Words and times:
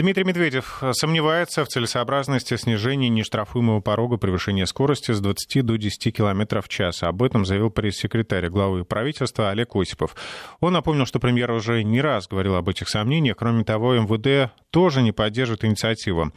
Дмитрий 0.00 0.24
Медведев 0.24 0.82
сомневается 0.92 1.62
в 1.62 1.68
целесообразности 1.68 2.56
снижения 2.56 3.10
нештрафуемого 3.10 3.80
порога 3.80 4.16
превышения 4.16 4.64
скорости 4.64 5.12
с 5.12 5.20
20 5.20 5.62
до 5.62 5.76
10 5.76 6.16
км 6.16 6.62
в 6.62 6.68
час. 6.70 7.02
Об 7.02 7.22
этом 7.22 7.44
заявил 7.44 7.68
пресс-секретарь 7.68 8.48
главы 8.48 8.86
правительства 8.86 9.50
Олег 9.50 9.76
Осипов. 9.76 10.16
Он 10.60 10.72
напомнил, 10.72 11.04
что 11.04 11.20
премьер 11.20 11.50
уже 11.50 11.82
не 11.82 12.00
раз 12.00 12.28
говорил 12.28 12.54
об 12.54 12.70
этих 12.70 12.88
сомнениях. 12.88 13.36
Кроме 13.36 13.62
того, 13.62 13.94
МВД 13.94 14.50
тоже 14.70 15.02
не 15.02 15.12
поддерживает 15.12 15.66
инициативу. 15.66 16.32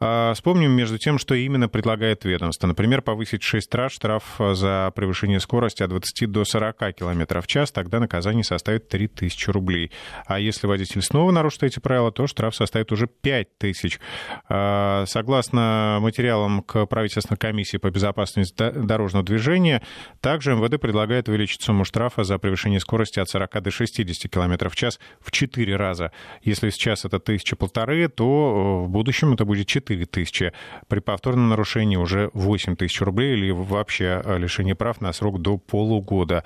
А, 0.00 0.34
вспомним, 0.34 0.72
между 0.72 0.98
тем, 0.98 1.18
что 1.18 1.34
именно 1.34 1.68
предлагает 1.68 2.24
ведомство. 2.24 2.66
Например, 2.66 3.00
повысить 3.00 3.42
6 3.42 3.74
раз 3.74 3.92
штраф 3.92 4.24
за 4.38 4.92
превышение 4.94 5.38
скорости 5.38 5.82
от 5.82 5.90
20 5.90 6.30
до 6.30 6.44
40 6.44 6.76
км 6.94 7.40
в 7.40 7.46
час, 7.46 7.70
тогда 7.70 8.00
наказание 8.00 8.42
составит 8.42 8.88
3000 8.88 9.50
рублей. 9.50 9.92
А 10.26 10.40
если 10.40 10.66
водитель 10.66 11.00
снова 11.00 11.30
нарушит 11.30 11.62
эти 11.62 11.78
правила, 11.78 12.10
то 12.10 12.26
штраф 12.26 12.56
составит 12.56 12.90
уже 12.90 13.06
5000. 13.06 14.00
А, 14.48 15.04
согласно 15.06 15.98
материалам 16.00 16.62
к 16.62 16.86
правительственной 16.86 17.38
комиссии 17.38 17.76
по 17.76 17.90
безопасности 17.90 18.72
дорожного 18.72 19.24
движения, 19.24 19.80
также 20.20 20.54
МВД 20.56 20.80
предлагает 20.80 21.28
увеличить 21.28 21.62
сумму 21.62 21.84
штрафа 21.84 22.24
за 22.24 22.38
превышение 22.38 22.80
скорости 22.80 23.20
от 23.20 23.28
40 23.28 23.62
до 23.62 23.70
60 23.70 24.30
км 24.30 24.68
в 24.68 24.74
час 24.74 24.98
в 25.20 25.30
4 25.30 25.76
раза. 25.76 26.10
Если 26.42 26.70
сейчас 26.70 27.04
это 27.04 27.20
тысяча 27.20 27.54
полторы, 27.54 28.08
то 28.08 28.84
в 28.84 28.90
будущем 28.90 29.34
это 29.34 29.44
будет 29.44 29.68
4 29.68 29.83
4 29.84 30.06
тысячи. 30.06 30.52
При 30.88 31.00
повторном 31.00 31.48
нарушении 31.48 31.96
уже 31.96 32.30
8 32.32 32.76
тысяч 32.76 33.00
рублей 33.00 33.34
или 33.34 33.50
вообще 33.50 34.22
э, 34.24 34.38
лишение 34.38 34.74
прав 34.74 35.00
на 35.00 35.12
срок 35.12 35.40
до 35.40 35.58
полугода. 35.58 36.44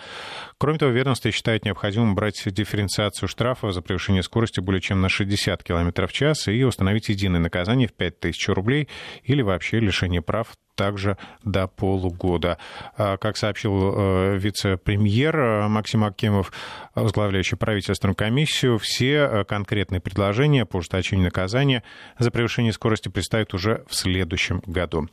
Кроме 0.59 0.79
того, 0.79 0.93
ведомство 0.93 1.31
считает 1.31 1.65
необходимым 1.65 2.15
брать 2.15 2.43
дифференциацию 2.47 3.29
штрафа 3.29 3.73
за 3.73 3.83
превышение 3.83 4.23
скорости 4.23 4.61
более 4.61 4.81
чем 4.81 5.01
на 5.01 5.09
60 5.09 5.63
км 5.63 6.07
в 6.07 6.13
час 6.13 6.49
и 6.49 6.65
установить 6.65 7.09
единое 7.09 7.41
наказание 7.41 7.89
в 7.89 7.93
5 7.93 8.21
тысяч 8.21 8.49
рублей 8.49 8.89
или 9.23 9.43
вообще 9.43 9.81
лишение 9.81 10.23
прав 10.23 10.49
также 10.79 11.19
до 11.43 11.67
полугода. 11.67 12.57
А, 12.97 13.17
как 13.17 13.37
сообщил 13.37 13.73
э, 13.75 14.39
вице-премьер 14.39 15.37
э, 15.37 15.69
Максим 15.69 16.05
Акимов, 16.05 16.53
возглавляющий 16.95 17.57
правительственную 17.57 18.15
комиссию, 18.15 18.79
все 18.79 19.15
э, 19.15 19.45
конкретные 19.45 20.01
предложения 20.01 20.65
по 20.65 20.77
ужесточению 20.77 21.25
наказания 21.25 21.83
за 22.21 22.31
превышение 22.31 22.73
скорости 22.73 23.09
предстоят 23.09 23.55
уже 23.55 23.85
в 23.89 23.95
следующем 23.95 24.63
году. 24.67 25.09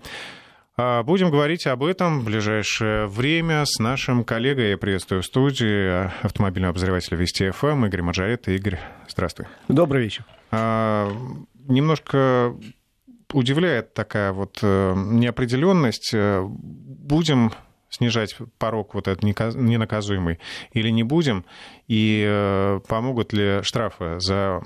А, 0.78 1.02
будем 1.02 1.32
говорить 1.32 1.66
об 1.66 1.84
этом 1.84 2.20
в 2.20 2.26
ближайшее 2.26 3.08
время 3.08 3.64
с 3.66 3.80
нашим 3.80 4.24
коллегой. 4.24 4.70
Я 4.70 4.78
приветствую 4.78 5.24
в 5.24 5.26
студии 5.26 6.06
автомобильного 6.24 6.72
обозревателя 6.72 7.18
Вести 7.18 7.50
ФМ 7.50 7.86
Игорь 7.86 8.04
Маджарет. 8.04 8.48
Игорь, 8.48 8.78
здравствуй. 9.08 9.48
Добрый 9.68 10.04
вечер. 10.04 10.26
А, 10.52 11.12
немножко 11.68 12.54
удивляет 13.36 13.94
такая 13.94 14.32
вот 14.32 14.60
э, 14.62 14.94
неопределенность. 14.96 16.14
Э, 16.14 16.42
будем 16.48 17.52
снижать 17.90 18.36
порог 18.58 18.94
вот 18.94 19.08
этот 19.08 19.24
ненаказуемый 19.24 20.40
или 20.72 20.90
не 20.90 21.04
будем, 21.04 21.46
и 21.88 22.26
э, 22.28 22.80
помогут 22.88 23.34
ли 23.34 23.62
штрафы 23.62 24.20
за 24.20 24.62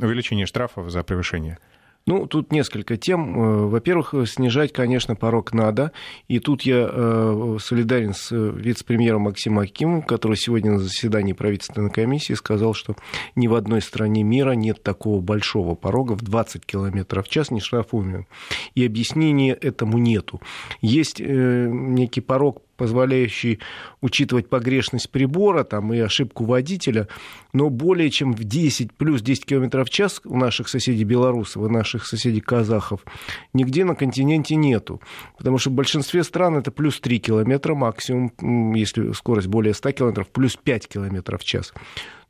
увеличение 0.00 0.46
штрафов 0.46 0.90
за 0.90 1.02
превышение? 1.02 1.58
Ну, 2.08 2.26
тут 2.26 2.52
несколько 2.52 2.96
тем. 2.96 3.36
Э, 3.36 3.66
во-первых, 3.66 4.14
снижать, 4.26 4.72
конечно, 4.72 5.16
порог 5.16 5.52
надо. 5.52 5.90
И 6.28 6.38
тут 6.38 6.62
я 6.62 6.88
э, 6.88 7.56
солидарен 7.60 8.14
с 8.14 8.30
вице-премьером 8.30 9.22
Максимом 9.22 9.60
Акимовым, 9.60 10.02
который 10.02 10.36
сегодня 10.36 10.72
на 10.72 10.78
заседании 10.78 11.32
правительственной 11.32 11.90
комиссии 11.90 12.34
сказал, 12.34 12.74
что 12.74 12.94
ни 13.34 13.48
в 13.48 13.54
одной 13.54 13.82
стране 13.82 14.22
мира 14.22 14.52
нет 14.52 14.84
такого 14.84 15.20
большого 15.20 15.74
порога 15.74 16.12
в 16.12 16.22
20 16.22 16.64
км 16.64 17.22
в 17.22 17.28
час 17.28 17.50
не 17.50 17.60
штрафуемым. 17.60 18.28
И 18.76 18.86
объяснения 18.86 19.52
этому 19.52 19.98
нету. 19.98 20.40
Есть 20.80 21.20
э, 21.20 21.68
некий 21.68 22.20
порог 22.20 22.62
позволяющий 22.76 23.60
учитывать 24.00 24.48
погрешность 24.48 25.10
прибора 25.10 25.64
там, 25.64 25.92
и 25.92 25.98
ошибку 25.98 26.44
водителя, 26.44 27.08
но 27.52 27.70
более 27.70 28.10
чем 28.10 28.32
в 28.32 28.44
10, 28.44 28.92
плюс 28.92 29.22
10 29.22 29.44
км 29.44 29.84
в 29.84 29.90
час 29.90 30.20
у 30.24 30.36
наших 30.36 30.68
соседей 30.68 31.04
белорусов 31.04 31.64
и 31.64 31.70
наших 31.70 32.06
соседей 32.06 32.40
казахов 32.40 33.04
нигде 33.52 33.84
на 33.84 33.94
континенте 33.94 34.56
нету. 34.56 35.00
Потому 35.38 35.58
что 35.58 35.70
в 35.70 35.74
большинстве 35.74 36.24
стран 36.24 36.56
это 36.56 36.70
плюс 36.70 37.00
3 37.00 37.18
км 37.18 37.74
максимум, 37.74 38.74
если 38.74 39.12
скорость 39.12 39.48
более 39.48 39.74
100 39.74 39.92
км, 39.92 40.24
плюс 40.24 40.56
5 40.56 40.88
км 40.88 41.38
в 41.38 41.44
час 41.44 41.72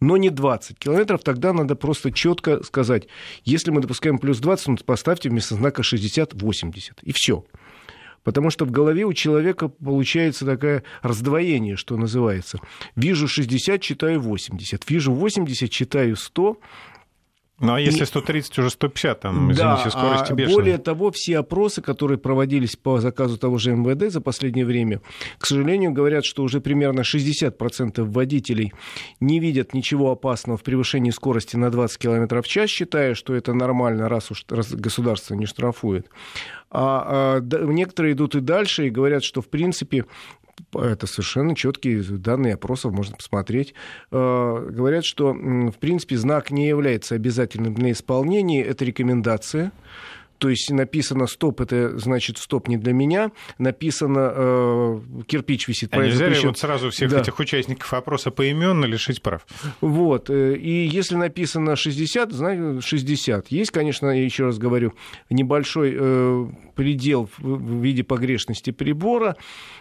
но 0.00 0.16
не 0.16 0.30
20 0.30 0.78
километров, 0.78 1.22
тогда 1.22 1.52
надо 1.52 1.74
просто 1.74 2.12
четко 2.12 2.62
сказать, 2.62 3.08
если 3.44 3.70
мы 3.70 3.80
допускаем 3.80 4.18
плюс 4.18 4.38
20, 4.38 4.68
ну, 4.68 4.76
поставьте 4.84 5.30
вместо 5.30 5.54
знака 5.54 5.82
60-80, 5.82 6.98
и 7.02 7.12
все. 7.12 7.44
Потому 8.26 8.50
что 8.50 8.64
в 8.64 8.72
голове 8.72 9.04
у 9.04 9.12
человека 9.12 9.68
получается 9.68 10.44
такое 10.44 10.82
раздвоение, 11.00 11.76
что 11.76 11.96
называется. 11.96 12.58
Вижу 12.96 13.28
60, 13.28 13.80
читаю 13.80 14.20
80. 14.20 14.90
Вижу 14.90 15.12
80, 15.12 15.70
читаю 15.70 16.16
100. 16.16 16.58
Ну, 17.58 17.72
а 17.72 17.80
если 17.80 18.04
130, 18.04 18.58
уже 18.58 18.68
150, 18.70 19.20
там, 19.20 19.50
извините, 19.50 19.84
да, 19.84 19.90
скорости 19.90 20.32
а. 20.32 20.48
Более 20.48 20.76
того, 20.76 21.10
все 21.10 21.38
опросы, 21.38 21.80
которые 21.80 22.18
проводились 22.18 22.76
по 22.76 23.00
заказу 23.00 23.38
того 23.38 23.56
же 23.56 23.74
МВД 23.74 24.12
за 24.12 24.20
последнее 24.20 24.66
время, 24.66 25.00
к 25.38 25.46
сожалению, 25.46 25.92
говорят, 25.92 26.26
что 26.26 26.42
уже 26.42 26.60
примерно 26.60 27.00
60% 27.00 28.02
водителей 28.02 28.74
не 29.20 29.40
видят 29.40 29.72
ничего 29.72 30.10
опасного 30.10 30.58
в 30.58 30.62
превышении 30.62 31.10
скорости 31.10 31.56
на 31.56 31.70
20 31.70 31.98
км 31.98 32.42
в 32.42 32.46
час, 32.46 32.68
считая, 32.68 33.14
что 33.14 33.34
это 33.34 33.54
нормально, 33.54 34.10
раз 34.10 34.30
уж 34.30 34.44
государство 34.46 35.34
не 35.34 35.46
штрафует. 35.46 36.08
А, 36.70 37.38
а 37.38 37.40
некоторые 37.40 38.12
идут 38.12 38.34
и 38.34 38.40
дальше 38.40 38.86
и 38.86 38.90
говорят, 38.90 39.24
что 39.24 39.40
в 39.40 39.48
принципе 39.48 40.04
это 40.74 41.06
совершенно 41.06 41.54
четкие 41.54 42.02
данные 42.02 42.54
опросов, 42.54 42.92
можно 42.92 43.16
посмотреть. 43.16 43.74
А, 44.10 44.68
говорят, 44.68 45.04
что, 45.04 45.32
в 45.32 45.76
принципе, 45.78 46.16
знак 46.16 46.50
не 46.50 46.68
является 46.68 47.14
обязательным 47.14 47.74
для 47.74 47.92
исполнения, 47.92 48.62
это 48.62 48.84
рекомендация. 48.84 49.72
То 50.38 50.48
есть 50.48 50.70
написано 50.70 51.26
«стоп»— 51.26 51.60
это 51.62 51.98
значит 51.98 52.38
«стоп 52.38 52.68
не 52.68 52.76
для 52.76 52.92
меня». 52.92 53.30
Написано 53.58 54.32
э, 54.34 55.00
«кирпич 55.26 55.68
висит». 55.68 55.94
А 55.94 55.98
нельзя 55.98 56.28
ли 56.28 56.38
вот 56.40 56.58
сразу 56.58 56.90
всех 56.90 57.10
да. 57.10 57.20
этих 57.20 57.38
участников 57.38 57.92
опроса 57.92 58.30
поименно 58.30 58.84
лишить 58.84 59.22
прав? 59.22 59.46
Вот. 59.80 60.30
Э, 60.30 60.56
и 60.56 60.86
если 60.86 61.16
написано 61.16 61.76
60, 61.76 62.32
значит 62.32 62.84
60. 62.84 63.48
Есть, 63.48 63.70
конечно, 63.70 64.08
я 64.08 64.24
еще 64.24 64.44
раз 64.44 64.58
говорю, 64.58 64.94
небольшой 65.30 65.94
э, 65.96 66.46
предел 66.74 67.28
в 67.38 67.82
виде 67.82 68.04
погрешности 68.04 68.70
прибора, 68.70 69.36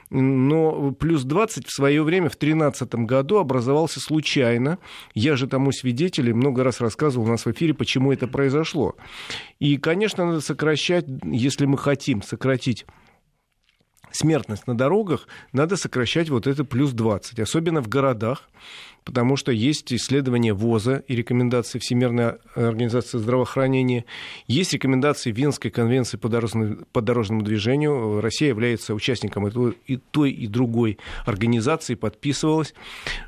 но 0.09 0.91
плюс 0.91 1.23
20 1.23 1.67
в 1.67 1.71
свое 1.71 2.03
время, 2.03 2.29
в 2.29 2.37
2013 2.37 2.95
году, 2.95 3.37
образовался 3.37 3.99
случайно. 3.99 4.77
Я 5.13 5.35
же 5.35 5.47
тому 5.47 5.71
свидетель, 5.71 6.29
и 6.29 6.33
много 6.33 6.63
раз 6.63 6.79
рассказывал 6.79 7.25
у 7.25 7.29
нас 7.29 7.45
в 7.45 7.51
эфире, 7.51 7.73
почему 7.73 8.13
это 8.13 8.27
произошло. 8.27 8.95
И, 9.59 9.77
конечно, 9.77 10.25
надо 10.25 10.41
сокращать, 10.45 11.05
если 11.23 11.65
мы 11.65 11.77
хотим 11.77 12.21
сократить 12.21 12.85
смертность 14.11 14.67
на 14.67 14.77
дорогах, 14.77 15.27
надо 15.51 15.75
сокращать 15.75 16.29
вот 16.29 16.47
это 16.47 16.63
плюс 16.63 16.91
20, 16.91 17.39
особенно 17.39 17.81
в 17.81 17.89
городах, 17.89 18.49
потому 19.05 19.37
что 19.37 19.51
есть 19.51 19.93
исследования 19.93 20.53
ВОЗа 20.53 21.03
и 21.07 21.15
рекомендации 21.15 21.79
Всемирной 21.79 22.33
организации 22.55 23.19
здравоохранения, 23.19 24.05
есть 24.47 24.73
рекомендации 24.73 25.31
Венской 25.31 25.71
конвенции 25.71 26.17
по 26.17 26.27
дорожному, 26.27 26.85
по 26.91 27.01
дорожному 27.01 27.43
движению. 27.43 28.19
Россия 28.19 28.49
является 28.49 28.95
участником 28.95 29.47
и 29.47 29.97
той, 29.97 30.31
и 30.31 30.47
другой 30.47 30.97
организации, 31.25 31.93
подписывалась. 31.93 32.73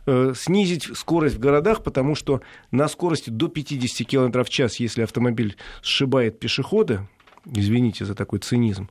Э, 0.07 0.33
снизить 0.35 0.89
скорость 0.97 1.35
в 1.35 1.39
городах, 1.39 1.83
потому 1.83 2.15
что 2.15 2.41
на 2.71 2.87
скорости 2.87 3.29
до 3.29 3.47
50 3.47 4.07
км 4.07 4.43
в 4.43 4.49
час, 4.49 4.79
если 4.79 5.03
автомобиль 5.03 5.55
сшибает 5.83 6.39
пешехода, 6.39 7.07
извините 7.45 8.03
за 8.03 8.15
такой 8.15 8.39
цинизм, 8.39 8.89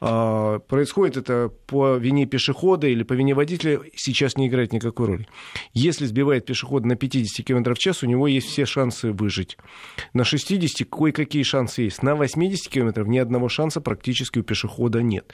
происходит 0.00 1.18
это 1.18 1.52
по 1.66 1.96
вине 1.96 2.24
пешехода 2.24 2.86
или 2.86 3.02
по 3.02 3.12
вине 3.12 3.34
водителя, 3.34 3.80
сейчас 3.94 4.36
не 4.36 4.48
играет 4.48 4.72
никакой 4.72 5.06
роли. 5.06 5.28
Если 5.74 6.06
сбивает 6.06 6.46
пешехода 6.46 6.86
на 6.88 6.96
50 6.96 7.44
км 7.46 7.74
в 7.74 7.78
час, 7.78 8.02
у 8.02 8.06
него 8.06 8.26
есть 8.26 8.48
все 8.48 8.64
шансы 8.64 9.12
выжить. 9.12 9.58
На 10.14 10.24
60 10.24 10.88
кое-какие 10.88 11.42
шансы 11.42 11.82
есть. 11.82 12.02
На 12.02 12.14
80 12.14 12.68
км 12.72 13.04
ни 13.04 13.18
одного 13.18 13.48
шанса 13.48 13.80
практически 13.80 14.38
у 14.38 14.42
пешехода 14.42 15.02
нет. 15.02 15.32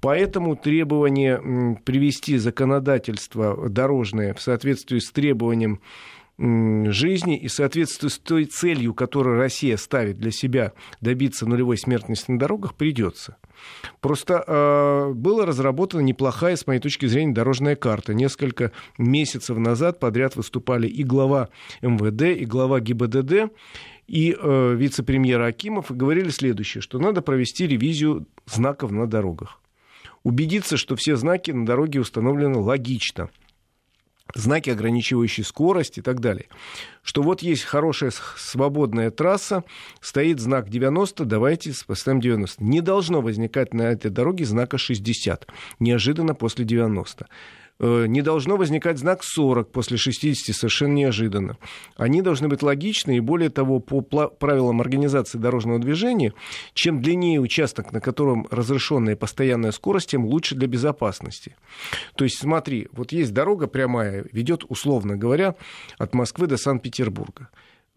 Поэтому 0.00 0.56
требование 0.56 1.78
привести 1.84 2.36
законодательство 2.36 3.68
дорожное 3.68 4.34
в 4.34 4.40
соответствии 4.40 4.98
с 4.98 5.10
требованием 5.10 5.80
жизни 6.40 7.36
и 7.36 7.48
соответствуя 7.48 8.10
с 8.10 8.18
той 8.18 8.46
целью, 8.46 8.94
которую 8.94 9.36
Россия 9.36 9.76
ставит 9.76 10.18
для 10.18 10.30
себя 10.30 10.72
добиться 11.00 11.46
нулевой 11.46 11.76
смертности 11.76 12.30
на 12.30 12.38
дорогах, 12.38 12.74
придется. 12.74 13.36
Просто 14.00 14.42
э, 14.46 15.12
была 15.12 15.44
разработана 15.44 16.00
неплохая, 16.00 16.56
с 16.56 16.66
моей 16.66 16.80
точки 16.80 17.04
зрения, 17.06 17.34
дорожная 17.34 17.76
карта. 17.76 18.14
Несколько 18.14 18.72
месяцев 18.96 19.58
назад 19.58 20.00
подряд 20.00 20.34
выступали 20.34 20.86
и 20.86 21.04
глава 21.04 21.50
МВД, 21.82 22.22
и 22.40 22.46
глава 22.46 22.80
ГИБДД, 22.80 23.52
и 24.06 24.34
э, 24.38 24.74
вице-премьер 24.74 25.42
Акимов 25.42 25.90
и 25.90 25.94
говорили 25.94 26.30
следующее, 26.30 26.80
что 26.80 26.98
надо 26.98 27.20
провести 27.20 27.66
ревизию 27.66 28.26
знаков 28.46 28.92
на 28.92 29.06
дорогах. 29.06 29.60
Убедиться, 30.22 30.78
что 30.78 30.96
все 30.96 31.16
знаки 31.16 31.50
на 31.50 31.66
дороге 31.66 32.00
установлены 32.00 32.58
логично 32.58 33.28
знаки, 34.34 34.70
ограничивающие 34.70 35.44
скорость 35.44 35.98
и 35.98 36.02
так 36.02 36.20
далее. 36.20 36.46
Что 37.02 37.22
вот 37.22 37.42
есть 37.42 37.64
хорошая 37.64 38.12
свободная 38.36 39.10
трасса, 39.10 39.64
стоит 40.00 40.40
знак 40.40 40.68
90, 40.68 41.24
давайте 41.24 41.72
поставим 41.86 42.20
90. 42.20 42.62
Не 42.62 42.80
должно 42.80 43.20
возникать 43.20 43.74
на 43.74 43.82
этой 43.82 44.10
дороге 44.10 44.44
знака 44.44 44.78
60, 44.78 45.46
неожиданно 45.78 46.34
после 46.34 46.64
90. 46.64 47.26
Э, 47.82 48.04
не 48.06 48.20
должно 48.20 48.58
возникать 48.58 48.98
знак 48.98 49.24
40 49.24 49.72
после 49.72 49.96
60 49.96 50.54
совершенно 50.54 50.92
неожиданно. 50.92 51.56
Они 51.96 52.20
должны 52.20 52.46
быть 52.48 52.62
логичны, 52.62 53.16
и 53.16 53.20
более 53.20 53.48
того, 53.48 53.80
по 53.80 54.02
правилам 54.02 54.82
организации 54.82 55.38
дорожного 55.38 55.78
движения, 55.78 56.34
чем 56.74 57.00
длиннее 57.00 57.40
участок, 57.40 57.92
на 57.92 58.00
котором 58.00 58.46
разрешенная 58.50 59.16
постоянная 59.16 59.72
скорость, 59.72 60.10
тем 60.10 60.26
лучше 60.26 60.54
для 60.54 60.68
безопасности. 60.68 61.56
То 62.16 62.24
есть 62.24 62.38
смотри, 62.38 62.88
вот 62.92 63.12
есть 63.12 63.32
дорога 63.32 63.66
прямая, 63.66 64.26
ведет, 64.30 64.64
условно 64.68 65.16
говоря, 65.16 65.54
от 65.96 66.14
Москвы 66.14 66.46
до 66.48 66.58
Санкт-Петербурга 66.58 67.48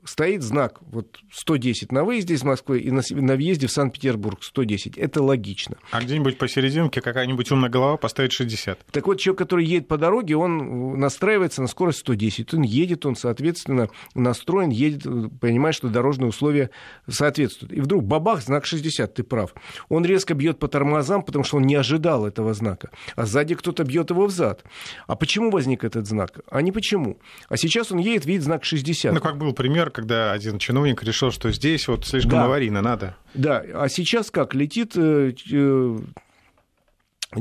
стоит 0.05 0.41
знак 0.43 0.79
вот 0.81 1.19
110 1.31 1.91
на 1.91 2.03
выезде 2.03 2.33
из 2.33 2.43
Москвы 2.43 2.79
и 2.79 2.91
на, 2.91 3.01
на 3.09 3.35
въезде 3.35 3.67
в 3.67 3.71
Санкт-Петербург 3.71 4.43
110. 4.43 4.97
Это 4.97 5.23
логично. 5.23 5.77
А 5.91 6.01
где-нибудь 6.01 6.37
посерединке 6.37 7.01
какая-нибудь 7.01 7.51
умная 7.51 7.69
голова 7.69 7.97
поставит 7.97 8.31
60. 8.31 8.79
Так 8.91 9.07
вот, 9.07 9.19
человек, 9.19 9.39
который 9.39 9.65
едет 9.65 9.87
по 9.87 9.97
дороге, 9.97 10.35
он 10.35 10.99
настраивается 10.99 11.61
на 11.61 11.67
скорость 11.67 11.99
110. 11.99 12.53
Он 12.53 12.61
едет, 12.61 13.05
он, 13.05 13.15
соответственно, 13.15 13.89
настроен, 14.15 14.69
едет, 14.69 15.03
понимает, 15.39 15.75
что 15.75 15.89
дорожные 15.89 16.29
условия 16.29 16.69
соответствуют. 17.07 17.73
И 17.73 17.81
вдруг 17.81 18.03
бабах, 18.03 18.41
знак 18.41 18.65
60, 18.65 19.13
ты 19.13 19.23
прав. 19.23 19.53
Он 19.89 20.05
резко 20.05 20.33
бьет 20.33 20.59
по 20.59 20.67
тормозам, 20.67 21.23
потому 21.23 21.43
что 21.43 21.57
он 21.57 21.63
не 21.63 21.75
ожидал 21.75 22.25
этого 22.25 22.53
знака. 22.53 22.89
А 23.15 23.25
сзади 23.25 23.55
кто-то 23.55 23.83
бьет 23.83 24.09
его 24.09 24.27
в 24.27 24.31
зад. 24.31 24.63
А 25.07 25.15
почему 25.15 25.51
возник 25.51 25.83
этот 25.83 26.07
знак? 26.07 26.39
А 26.49 26.61
не 26.61 26.71
почему. 26.71 27.19
А 27.49 27.57
сейчас 27.57 27.91
он 27.91 27.99
едет, 27.99 28.25
видит 28.25 28.43
знак 28.43 28.65
60. 28.65 29.13
Ну, 29.13 29.21
как 29.21 29.37
был 29.37 29.53
пример, 29.53 29.89
когда 29.93 30.31
один 30.31 30.59
чиновник 30.59 31.03
решил, 31.03 31.31
что 31.31 31.51
здесь 31.51 31.87
вот 31.87 32.05
слишком 32.05 32.31
да. 32.31 32.45
аварийно 32.45 32.81
надо. 32.81 33.15
Да, 33.33 33.63
а 33.73 33.87
сейчас 33.89 34.31
как? 34.31 34.53
Летит 34.53 34.93
э, 34.95 35.33
э, 35.51 35.97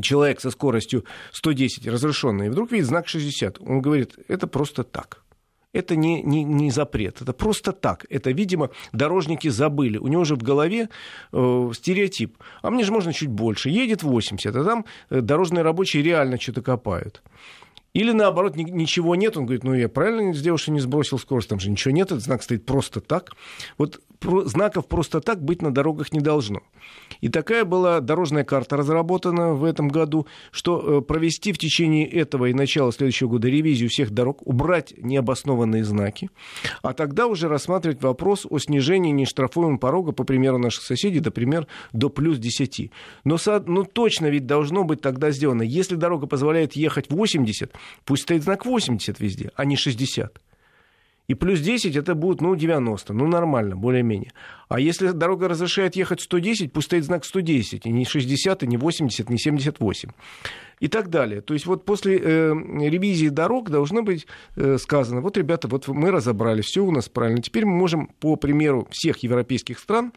человек 0.00 0.40
со 0.40 0.50
скоростью 0.50 1.04
110 1.32 1.86
разрешенный, 1.88 2.46
и 2.46 2.48
вдруг 2.50 2.70
видит 2.72 2.86
знак 2.86 3.08
60. 3.08 3.60
Он 3.60 3.80
говорит, 3.80 4.14
это 4.28 4.46
просто 4.46 4.84
так. 4.84 5.22
Это 5.72 5.96
не, 5.96 6.22
не, 6.22 6.44
не 6.44 6.70
запрет, 6.70 7.22
это 7.22 7.32
просто 7.32 7.72
так. 7.72 8.04
Это, 8.10 8.30
видимо, 8.30 8.70
дорожники 8.92 9.48
забыли. 9.48 9.96
У 9.96 10.06
него 10.06 10.24
же 10.24 10.34
в 10.34 10.42
голове 10.42 10.90
э, 11.32 11.70
стереотип. 11.74 12.36
А 12.60 12.70
мне 12.70 12.84
же 12.84 12.92
можно 12.92 13.12
чуть 13.14 13.30
больше. 13.30 13.70
Едет 13.70 14.02
80, 14.02 14.54
а 14.54 14.64
там 14.64 14.84
э, 15.08 15.22
дорожные 15.22 15.62
рабочие 15.62 16.02
реально 16.02 16.38
что-то 16.38 16.60
копают. 16.60 17.22
Или 17.94 18.12
наоборот, 18.12 18.56
ничего 18.56 19.14
нет, 19.14 19.36
он 19.36 19.44
говорит, 19.44 19.64
ну 19.64 19.74
я 19.74 19.88
правильно 19.88 20.32
сделал, 20.32 20.56
что 20.56 20.70
не 20.70 20.80
сбросил 20.80 21.18
скорость, 21.18 21.48
там 21.48 21.60
же 21.60 21.70
ничего 21.70 21.92
нет, 21.92 22.06
этот 22.06 22.22
знак 22.22 22.42
стоит 22.42 22.64
просто 22.64 23.00
так. 23.00 23.32
Вот 23.76 24.00
знаков 24.44 24.86
просто 24.86 25.20
так 25.20 25.42
быть 25.42 25.62
на 25.62 25.72
дорогах 25.72 26.12
не 26.12 26.20
должно. 26.20 26.60
И 27.20 27.28
такая 27.28 27.64
была 27.64 28.00
дорожная 28.00 28.44
карта 28.44 28.76
разработана 28.76 29.54
в 29.54 29.64
этом 29.64 29.88
году, 29.88 30.26
что 30.50 30.98
э, 30.98 31.02
провести 31.02 31.52
в 31.52 31.58
течение 31.58 32.08
этого 32.08 32.46
и 32.46 32.54
начала 32.54 32.92
следующего 32.92 33.28
года 33.28 33.48
ревизию 33.48 33.88
всех 33.88 34.10
дорог, 34.10 34.46
убрать 34.46 34.94
необоснованные 34.96 35.84
знаки, 35.84 36.30
а 36.82 36.92
тогда 36.92 37.26
уже 37.26 37.48
рассматривать 37.48 38.02
вопрос 38.02 38.46
о 38.48 38.58
снижении 38.58 39.12
нештрафуемого 39.12 39.78
порога, 39.78 40.12
по 40.12 40.24
примеру 40.24 40.58
наших 40.58 40.82
соседей, 40.82 41.20
например, 41.20 41.66
до 41.92 42.08
плюс 42.08 42.38
10. 42.38 42.90
Но, 43.24 43.36
ну, 43.66 43.84
точно 43.84 44.26
ведь 44.26 44.46
должно 44.46 44.84
быть 44.84 45.00
тогда 45.00 45.30
сделано. 45.30 45.62
Если 45.62 45.96
дорога 45.96 46.26
позволяет 46.26 46.74
ехать 46.74 47.10
80, 47.10 47.72
пусть 48.04 48.22
стоит 48.22 48.42
знак 48.42 48.66
80 48.66 49.20
везде, 49.20 49.50
а 49.54 49.64
не 49.64 49.76
60. 49.76 50.38
И 51.28 51.34
плюс 51.34 51.60
10 51.60 51.96
это 51.96 52.14
будет, 52.14 52.40
ну, 52.40 52.56
90. 52.56 53.12
Ну, 53.12 53.26
нормально, 53.26 53.76
более-менее. 53.76 54.32
А 54.68 54.80
если 54.80 55.08
дорога 55.10 55.48
разрешает 55.48 55.94
ехать 55.96 56.20
110, 56.20 56.72
пусть 56.72 56.86
стоит 56.86 57.04
знак 57.04 57.24
110, 57.24 57.86
и 57.86 57.90
не 57.90 58.04
60, 58.04 58.62
и 58.62 58.66
не 58.66 58.76
80, 58.76 59.30
не 59.30 59.38
78. 59.38 60.10
И 60.80 60.88
так 60.88 61.10
далее. 61.10 61.40
То 61.40 61.54
есть 61.54 61.66
вот 61.66 61.84
после 61.84 62.18
э, 62.18 62.52
ревизии 62.52 63.28
дорог 63.28 63.70
должно 63.70 64.02
быть 64.02 64.26
э, 64.56 64.78
сказано, 64.78 65.20
вот, 65.20 65.36
ребята, 65.36 65.68
вот 65.68 65.86
мы 65.86 66.10
разобрали, 66.10 66.60
все 66.60 66.84
у 66.84 66.90
нас 66.90 67.08
правильно. 67.08 67.40
Теперь 67.40 67.64
мы 67.66 67.76
можем, 67.76 68.08
по 68.18 68.34
примеру 68.34 68.88
всех 68.90 69.18
европейских 69.18 69.78
стран, 69.78 70.12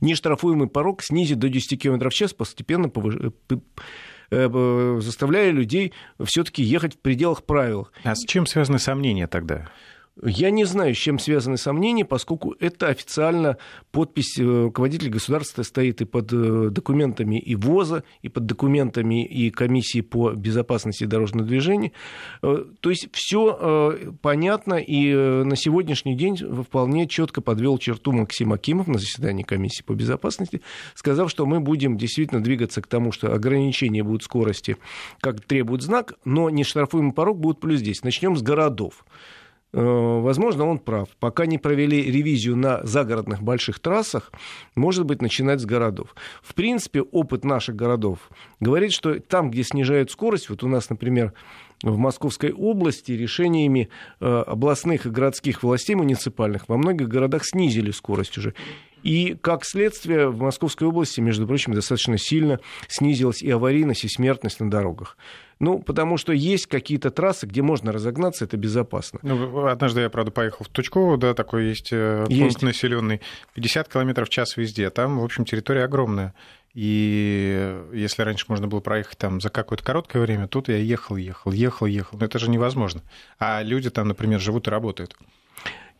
нештрафуемый 0.00 0.68
порог 0.68 1.02
снизить 1.02 1.38
до 1.38 1.48
10 1.48 1.80
км 1.80 2.08
в 2.08 2.14
час, 2.14 2.32
постепенно 2.32 2.88
повышать 2.88 3.32
э, 3.50 3.54
э, 3.54 3.56
заставляя 5.00 5.50
людей 5.50 5.92
все-таки 6.24 6.62
ехать 6.62 6.94
в 6.94 6.98
пределах 6.98 7.44
правил. 7.44 7.88
А 8.02 8.14
с 8.14 8.24
чем 8.26 8.46
связаны 8.46 8.78
сомнения 8.78 9.26
тогда? 9.26 9.68
Я 10.20 10.50
не 10.50 10.64
знаю, 10.64 10.94
с 10.94 10.98
чем 10.98 11.18
связаны 11.18 11.56
сомнения, 11.56 12.04
поскольку 12.04 12.54
это 12.60 12.88
официально 12.88 13.56
подпись 13.92 14.38
э, 14.38 14.42
руководителя 14.42 15.10
государства 15.10 15.62
стоит 15.62 16.02
и 16.02 16.04
под 16.04 16.30
э, 16.34 16.68
документами 16.68 17.40
и 17.40 17.56
ВОЗа, 17.56 18.04
и 18.20 18.28
под 18.28 18.44
документами 18.44 19.24
и 19.24 19.50
комиссии 19.50 20.02
по 20.02 20.32
безопасности 20.32 21.04
дорожного 21.04 21.46
движения. 21.46 21.92
Э, 22.42 22.62
то 22.80 22.90
есть 22.90 23.08
все 23.12 24.12
понятно, 24.20 24.74
и 24.74 25.14
на 25.14 25.56
сегодняшний 25.56 26.14
день 26.14 26.36
вполне 26.36 27.08
четко 27.08 27.40
подвел 27.40 27.78
черту 27.78 28.12
Максим 28.12 28.52
Акимов 28.52 28.88
на 28.88 28.98
заседании 28.98 29.44
комиссии 29.44 29.82
по 29.82 29.94
безопасности, 29.94 30.60
сказав, 30.94 31.30
что 31.30 31.46
мы 31.46 31.60
будем 31.60 31.96
действительно 31.96 32.42
двигаться 32.42 32.82
к 32.82 32.86
тому, 32.86 33.12
что 33.12 33.32
ограничения 33.32 34.02
будут 34.02 34.24
скорости, 34.24 34.76
как 35.20 35.40
требует 35.40 35.80
знак, 35.80 36.14
но 36.26 36.50
не 36.50 36.64
штрафуемый 36.64 37.14
порог 37.14 37.38
будет 37.38 37.60
плюс 37.60 37.80
10. 37.80 38.04
Начнем 38.04 38.36
с 38.36 38.42
городов. 38.42 39.04
Э, 39.74 40.20
возможно, 40.20 40.66
он 40.66 40.78
прав. 40.78 41.08
Пока 41.18 41.46
не 41.46 41.58
провели 41.58 42.02
ревизию 42.02 42.56
на 42.56 42.84
загородных 42.84 43.42
больших 43.42 43.78
трассах, 43.80 44.30
может 44.74 45.06
быть, 45.06 45.22
начинать 45.22 45.60
с 45.60 45.64
городов. 45.64 46.14
В 46.42 46.54
принципе, 46.54 47.00
опыт 47.00 47.44
наших 47.44 47.76
городов 47.76 48.18
говорит, 48.60 48.92
что 48.92 49.18
там, 49.20 49.50
где 49.50 49.62
снижают 49.62 50.10
скорость, 50.10 50.50
вот 50.50 50.62
у 50.62 50.68
нас, 50.68 50.90
например, 50.90 51.32
в 51.82 51.96
Московской 51.96 52.52
области 52.52 53.12
решениями 53.12 53.88
э, 54.20 54.26
областных 54.26 55.06
и 55.06 55.10
городских 55.10 55.62
властей 55.62 55.94
муниципальных 55.94 56.68
во 56.68 56.76
многих 56.76 57.08
городах 57.08 57.44
снизили 57.44 57.90
скорость 57.90 58.38
уже. 58.38 58.54
И, 59.02 59.36
как 59.40 59.64
следствие, 59.64 60.28
в 60.28 60.40
Московской 60.40 60.86
области, 60.86 61.20
между 61.20 61.46
прочим, 61.46 61.74
достаточно 61.74 62.18
сильно 62.18 62.60
снизилась 62.88 63.42
и 63.42 63.50
аварийность, 63.50 64.04
и 64.04 64.08
смертность 64.08 64.60
на 64.60 64.70
дорогах. 64.70 65.16
Ну, 65.58 65.78
потому 65.78 66.16
что 66.16 66.32
есть 66.32 66.66
какие-то 66.66 67.10
трассы, 67.10 67.46
где 67.46 67.62
можно 67.62 67.92
разогнаться, 67.92 68.44
это 68.44 68.56
безопасно. 68.56 69.20
Ну, 69.22 69.66
однажды 69.66 70.00
я, 70.00 70.10
правда, 70.10 70.32
поехал 70.32 70.64
в 70.64 70.68
Тучково, 70.68 71.16
да, 71.16 71.34
такой 71.34 71.66
есть, 71.66 71.90
э, 71.92 72.26
есть. 72.28 72.40
пункт 72.40 72.62
населенный, 72.62 73.20
50 73.54 73.88
км 73.88 74.24
в 74.24 74.28
час 74.28 74.56
везде. 74.56 74.90
Там, 74.90 75.20
в 75.20 75.24
общем, 75.24 75.44
территория 75.44 75.84
огромная. 75.84 76.34
И 76.74 77.80
если 77.92 78.22
раньше 78.22 78.46
можно 78.48 78.66
было 78.66 78.80
проехать 78.80 79.18
там 79.18 79.40
за 79.40 79.50
какое-то 79.50 79.84
короткое 79.84 80.22
время, 80.22 80.48
тут 80.48 80.68
я 80.68 80.78
ехал, 80.78 81.16
ехал, 81.16 81.52
ехал, 81.52 81.86
ехал. 81.86 82.18
Но 82.18 82.24
это 82.24 82.38
же 82.38 82.50
невозможно. 82.50 83.02
А 83.38 83.62
люди 83.62 83.90
там, 83.90 84.08
например, 84.08 84.40
живут 84.40 84.66
и 84.68 84.70
работают. 84.70 85.14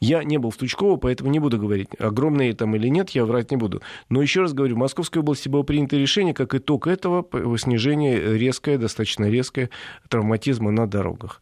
Я 0.03 0.25
не 0.25 0.37
был 0.37 0.51
в 0.51 0.57
Тучково, 0.57 0.97
поэтому 0.97 1.31
не 1.31 1.39
буду 1.39 1.61
говорить, 1.61 1.91
огромные 1.97 2.55
там 2.55 2.75
или 2.75 2.89
нет, 2.89 3.11
я 3.11 3.25
врать 3.25 3.53
не 3.53 3.57
буду. 3.57 3.83
Но 4.09 4.21
еще 4.21 4.41
раз 4.41 4.53
говорю, 4.53 4.75
в 4.75 4.79
Московской 4.79 5.23
области 5.23 5.49
было 5.49 5.63
принято 5.63 5.97
решение, 5.97 6.35
как 6.35 6.57
итог 6.57 6.89
этого, 6.89 7.25
снижение 7.57 8.37
резкое, 8.37 8.79
достаточно 8.79 9.31
резкое 9.31 9.71
травматизма 10.09 10.73
на 10.73 10.89
дорогах. 10.89 11.41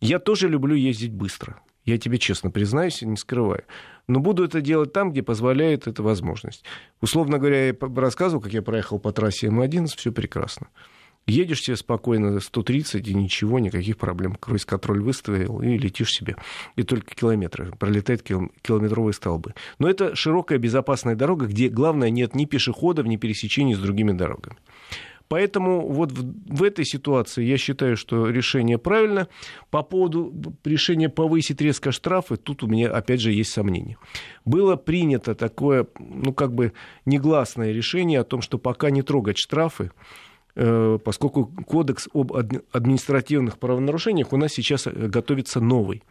Я 0.00 0.18
тоже 0.18 0.48
люблю 0.48 0.74
ездить 0.74 1.12
быстро. 1.12 1.60
Я 1.84 1.98
тебе 1.98 2.18
честно 2.18 2.50
признаюсь, 2.50 3.00
не 3.02 3.16
скрываю. 3.16 3.62
Но 4.08 4.18
буду 4.18 4.42
это 4.42 4.60
делать 4.60 4.92
там, 4.92 5.12
где 5.12 5.22
позволяет 5.22 5.86
эта 5.86 6.02
возможность. 6.02 6.64
Условно 7.00 7.38
говоря, 7.38 7.68
я 7.68 7.76
рассказывал, 7.94 8.42
как 8.42 8.52
я 8.52 8.62
проехал 8.62 8.98
по 8.98 9.12
трассе 9.12 9.46
М11, 9.46 9.86
все 9.96 10.10
прекрасно. 10.10 10.66
Едешь 11.26 11.60
себе 11.60 11.76
спокойно 11.76 12.40
130 12.40 13.06
и 13.06 13.14
ничего, 13.14 13.58
никаких 13.58 13.98
проблем. 13.98 14.34
Круиз-контроль 14.34 15.00
выставил 15.00 15.62
и 15.62 15.78
летишь 15.78 16.10
себе. 16.10 16.36
И 16.76 16.82
только 16.82 17.14
километры, 17.14 17.72
пролетают 17.78 18.22
километровые 18.22 19.12
столбы. 19.12 19.54
Но 19.78 19.88
это 19.88 20.16
широкая 20.16 20.58
безопасная 20.58 21.14
дорога, 21.14 21.46
где, 21.46 21.68
главное, 21.68 22.10
нет 22.10 22.34
ни 22.34 22.46
пешеходов, 22.46 23.06
ни 23.06 23.16
пересечений 23.16 23.74
с 23.74 23.78
другими 23.78 24.12
дорогами. 24.12 24.56
Поэтому 25.30 25.86
вот 25.86 26.10
в, 26.10 26.56
в 26.56 26.64
этой 26.64 26.84
ситуации 26.84 27.44
я 27.44 27.56
считаю, 27.56 27.96
что 27.96 28.28
решение 28.28 28.78
правильно. 28.78 29.28
По 29.70 29.84
поводу 29.84 30.34
решения 30.64 31.08
повысить 31.08 31.60
резко 31.60 31.92
штрафы, 31.92 32.36
тут 32.36 32.64
у 32.64 32.66
меня 32.66 32.90
опять 32.90 33.20
же 33.20 33.30
есть 33.30 33.52
сомнения. 33.52 33.96
Было 34.44 34.74
принято 34.74 35.36
такое, 35.36 35.86
ну 36.00 36.34
как 36.34 36.52
бы 36.52 36.72
негласное 37.06 37.70
решение 37.70 38.18
о 38.18 38.24
том, 38.24 38.42
что 38.42 38.58
пока 38.58 38.90
не 38.90 39.02
трогать 39.02 39.38
штрафы, 39.38 39.92
поскольку 40.54 41.46
кодекс 41.46 42.08
об 42.12 42.32
административных 42.32 43.58
правонарушениях 43.58 44.32
у 44.32 44.36
нас 44.36 44.52
сейчас 44.52 44.86
э, 44.86 44.90
готовится 44.90 45.60
новый. 45.60 46.02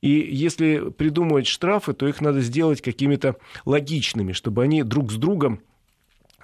И 0.00 0.10
если 0.10 0.90
придумывать 0.90 1.46
штрафы, 1.46 1.92
то 1.92 2.08
их 2.08 2.20
надо 2.20 2.40
сделать 2.40 2.80
какими-то 2.82 3.36
логичными, 3.64 4.32
чтобы 4.32 4.64
они 4.64 4.82
друг 4.82 5.12
с 5.12 5.16
другом 5.16 5.60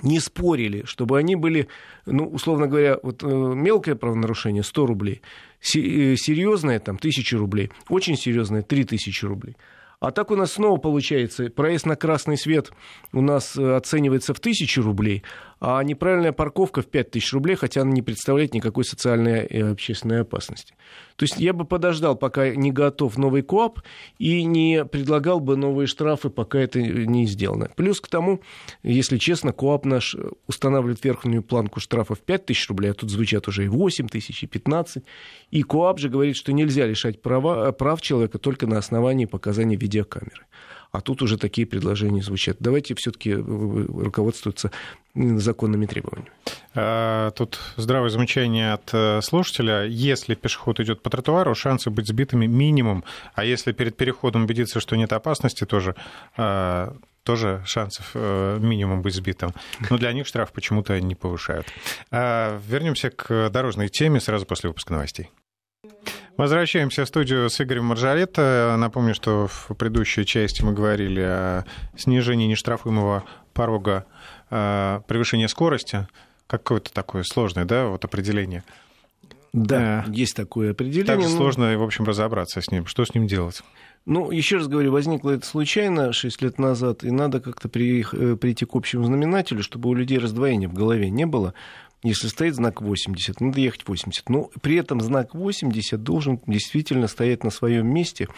не 0.03 0.21
спорили, 0.21 0.85
чтобы 0.85 1.19
они 1.19 1.35
были, 1.35 1.69
ну, 2.07 2.27
условно 2.27 2.69
говоря, 2.69 2.99
вот 3.03 3.23
э, 3.23 3.27
мелкое 3.27 3.97
правонарушение 3.97 4.63
100 4.63 4.87
рублей, 4.87 5.23
э, 5.61 6.15
серьезное 6.17 6.79
там 6.79 6.97
1000 6.97 7.37
рублей, 7.37 7.71
очень 7.89 8.17
серьезное 8.17 8.63
3000 8.63 9.25
рублей. 9.25 9.57
А 10.01 10.13
так 10.13 10.31
у 10.31 10.37
нас 10.37 10.53
снова 10.53 10.79
получается, 10.79 11.51
проезд 11.51 11.85
на 11.85 11.97
красный 11.97 12.39
свет 12.39 12.71
у 13.13 13.21
нас 13.21 13.57
э, 13.57 13.75
оценивается 13.75 14.33
в 14.35 14.39
1000 14.39 14.83
рублей, 14.83 15.25
а 15.61 15.83
неправильная 15.83 16.33
парковка 16.33 16.83
в 16.83 16.87
5000 16.87 17.33
рублей, 17.33 17.57
хотя 17.57 17.83
она 17.83 17.93
не 17.93 18.03
представляет 18.03 18.55
никакой 18.55 18.85
социальной 18.85 19.47
и 19.47 19.61
общественной 19.61 20.21
опасности. 20.21 20.75
То 21.17 21.25
есть 21.25 21.39
я 21.39 21.53
бы 21.53 21.65
подождал, 21.65 22.15
пока 22.17 22.55
не 22.55 22.71
готов 22.71 23.19
новый 23.19 23.43
КОАП, 23.43 23.81
и 24.19 24.45
не 24.45 24.85
предлагал 24.85 25.41
бы 25.41 25.57
новые 25.57 25.89
штрафы, 25.89 26.31
пока 26.31 26.61
это 26.61 26.81
не 26.81 27.27
сделано. 27.27 27.71
Плюс 27.75 28.01
к 28.01 28.07
тому, 28.07 28.41
если 28.85 29.19
честно, 29.19 29.53
КОАП 29.53 29.85
наш 29.85 30.17
устанавливает 30.47 31.03
верхнюю 31.05 31.43
планку 31.43 31.81
штрафов 31.81 32.21
5 32.21 32.47
тысяч 32.47 32.69
рублей, 32.69 32.93
а 32.93 32.95
тут 32.95 33.11
звучат 33.11 33.49
уже 33.49 33.65
и 33.65 33.69
8 33.69 34.07
тысяч, 34.09 34.45
и 34.45 34.47
15. 34.47 35.03
И 35.51 35.63
КОАП 35.63 35.99
же 35.99 36.09
говорит, 36.09 36.37
что 36.37 36.53
нельзя 36.53 36.87
лишать 36.87 37.21
права, 37.21 37.73
прав 37.73 38.01
человека 38.01 38.39
только 38.39 38.67
на 38.67 38.79
основании 38.79 39.25
показаний 39.25 39.77
видеокамеры 39.77 40.47
а 40.91 41.01
тут 41.01 41.23
уже 41.23 41.37
такие 41.37 41.67
предложения 41.67 42.23
звучат. 42.23 42.57
Давайте 42.61 42.95
все-таки 42.95 43.35
руководствоваться 43.35 44.71
законными 45.15 45.87
требованиями. 45.87 46.31
А, 46.75 47.31
тут 47.33 47.59
здравое 47.77 48.09
замечание 48.11 48.73
от 48.73 48.91
э, 48.93 49.21
слушателя. 49.23 49.85
Если 49.85 50.35
пешеход 50.35 50.81
идет 50.81 51.03
по 51.03 51.11
тротуару, 51.11 51.55
шансы 51.55 51.91
быть 51.91 52.07
сбитыми 52.07 52.47
минимум. 52.47 53.05
А 53.35 53.45
если 53.45 53.73
перед 53.73 53.97
переходом 53.97 54.45
убедиться, 54.45 54.81
что 54.81 54.97
нет 54.97 55.13
опасности, 55.13 55.65
тоже 55.65 55.97
а, 56.37 56.95
тоже 57.25 57.63
шансов 57.67 58.13
э, 58.15 58.59
минимум 58.59 59.03
быть 59.03 59.15
сбитым. 59.15 59.53
Но 59.91 59.99
для 59.99 60.13
них 60.13 60.27
штраф 60.27 60.51
почему-то 60.53 60.99
не 61.01 61.15
повышают. 61.15 61.67
А, 62.11 62.59
вернемся 62.67 63.11
к 63.11 63.51
дорожной 63.51 63.89
теме 63.89 64.21
сразу 64.21 64.47
после 64.47 64.69
выпуска 64.69 64.95
новостей. 64.95 65.31
Возвращаемся 66.39 67.05
в 67.05 67.09
студию 67.09 67.51
с 67.51 67.61
Игорем 67.61 67.87
Маржаретто. 67.87 68.77
Напомню, 68.79 69.13
что 69.13 69.49
в 69.49 69.75
предыдущей 69.75 70.25
части 70.25 70.63
мы 70.63 70.73
говорили 70.73 71.21
о 71.21 71.65
снижении 71.97 72.47
нештрафуемого 72.47 73.25
порога 73.53 74.07
э, 74.49 75.01
превышения 75.09 75.49
скорости. 75.49 76.07
Какое-то 76.47 76.93
такое 76.93 77.25
сложное, 77.25 77.65
да, 77.65 77.87
вот 77.87 78.05
определение. 78.05 78.63
Да, 79.53 80.05
э, 80.07 80.13
есть 80.13 80.37
такое 80.37 80.71
определение. 80.71 81.07
Так 81.07 81.19
но... 81.19 81.29
сложно, 81.29 81.77
в 81.77 81.83
общем, 81.83 82.05
разобраться 82.05 82.61
с 82.61 82.71
ним. 82.71 82.87
Что 82.87 83.05
с 83.05 83.15
ним 83.17 83.27
делать? 83.27 83.61
Ну, 84.07 84.31
еще 84.31 84.59
раз 84.59 84.69
говорю, 84.69 84.93
возникло 84.93 85.33
это 85.33 85.45
случайно 85.45 86.13
6 86.13 86.41
лет 86.41 86.59
назад, 86.61 87.03
и 87.03 87.11
надо 87.11 87.41
как-то 87.41 87.69
при, 87.69 88.07
э, 88.13 88.37
прийти 88.37 88.65
к 88.65 88.77
общему 88.77 89.03
знаменателю, 89.03 89.65
чтобы 89.65 89.89
у 89.89 89.95
людей 89.95 90.19
раздвоения 90.19 90.69
в 90.69 90.73
голове 90.73 91.11
не 91.11 91.27
было. 91.27 91.53
Если 92.03 92.29
стоит 92.29 92.55
знак 92.55 92.81
80, 92.81 93.41
надо 93.41 93.61
ехать 93.61 93.87
80. 93.87 94.29
Но 94.29 94.51
при 94.63 94.77
этом 94.77 95.01
знак 95.01 95.35
80 95.35 96.01
должен 96.01 96.41
действительно 96.47 97.09
стоять 97.09 97.43
на 97.43 97.51
своем 97.51 97.93
месте, 97.93 98.29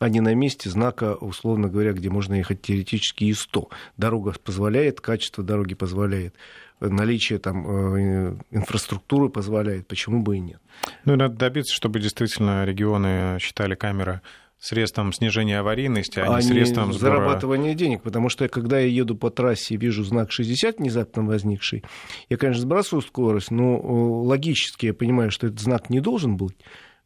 а 0.00 0.08
не 0.08 0.20
на 0.20 0.34
месте 0.34 0.68
знака, 0.68 1.14
условно 1.14 1.68
говоря, 1.68 1.92
где 1.92 2.10
можно 2.10 2.34
ехать 2.34 2.62
теоретически 2.62 3.24
и 3.24 3.32
100. 3.32 3.68
Дорога 3.96 4.34
позволяет, 4.42 5.00
качество 5.00 5.44
дороги 5.44 5.74
позволяет, 5.74 6.34
наличие 6.80 7.38
там 7.38 7.66
э, 7.66 8.36
инфраструктуры 8.50 9.28
позволяет, 9.28 9.86
почему 9.86 10.22
бы 10.22 10.36
и 10.36 10.40
нет. 10.40 10.60
Ну, 11.04 11.14
надо 11.14 11.36
добиться, 11.36 11.74
чтобы 11.74 12.00
действительно 12.00 12.64
регионы 12.64 13.38
считали 13.40 13.76
камеры 13.76 14.22
средством 14.64 15.12
снижения 15.12 15.58
аварийности, 15.58 16.18
а, 16.18 16.36
а 16.36 16.40
не 16.40 16.42
средством 16.42 16.92
сбора... 16.92 17.16
зарабатывания 17.16 17.74
денег, 17.74 18.02
потому 18.02 18.30
что 18.30 18.48
когда 18.48 18.78
я 18.78 18.86
еду 18.86 19.14
по 19.14 19.30
трассе 19.30 19.74
и 19.74 19.76
вижу 19.76 20.04
знак 20.04 20.32
60 20.32 20.78
внезапно 20.78 21.22
возникший, 21.22 21.84
я, 22.30 22.38
конечно, 22.38 22.62
сбрасываю 22.62 23.02
скорость, 23.02 23.50
но 23.50 23.76
э, 23.76 24.26
логически 24.26 24.86
я 24.86 24.94
понимаю, 24.94 25.30
что 25.30 25.48
этот 25.48 25.60
знак 25.60 25.90
не 25.90 26.00
должен 26.00 26.38
быть 26.38 26.56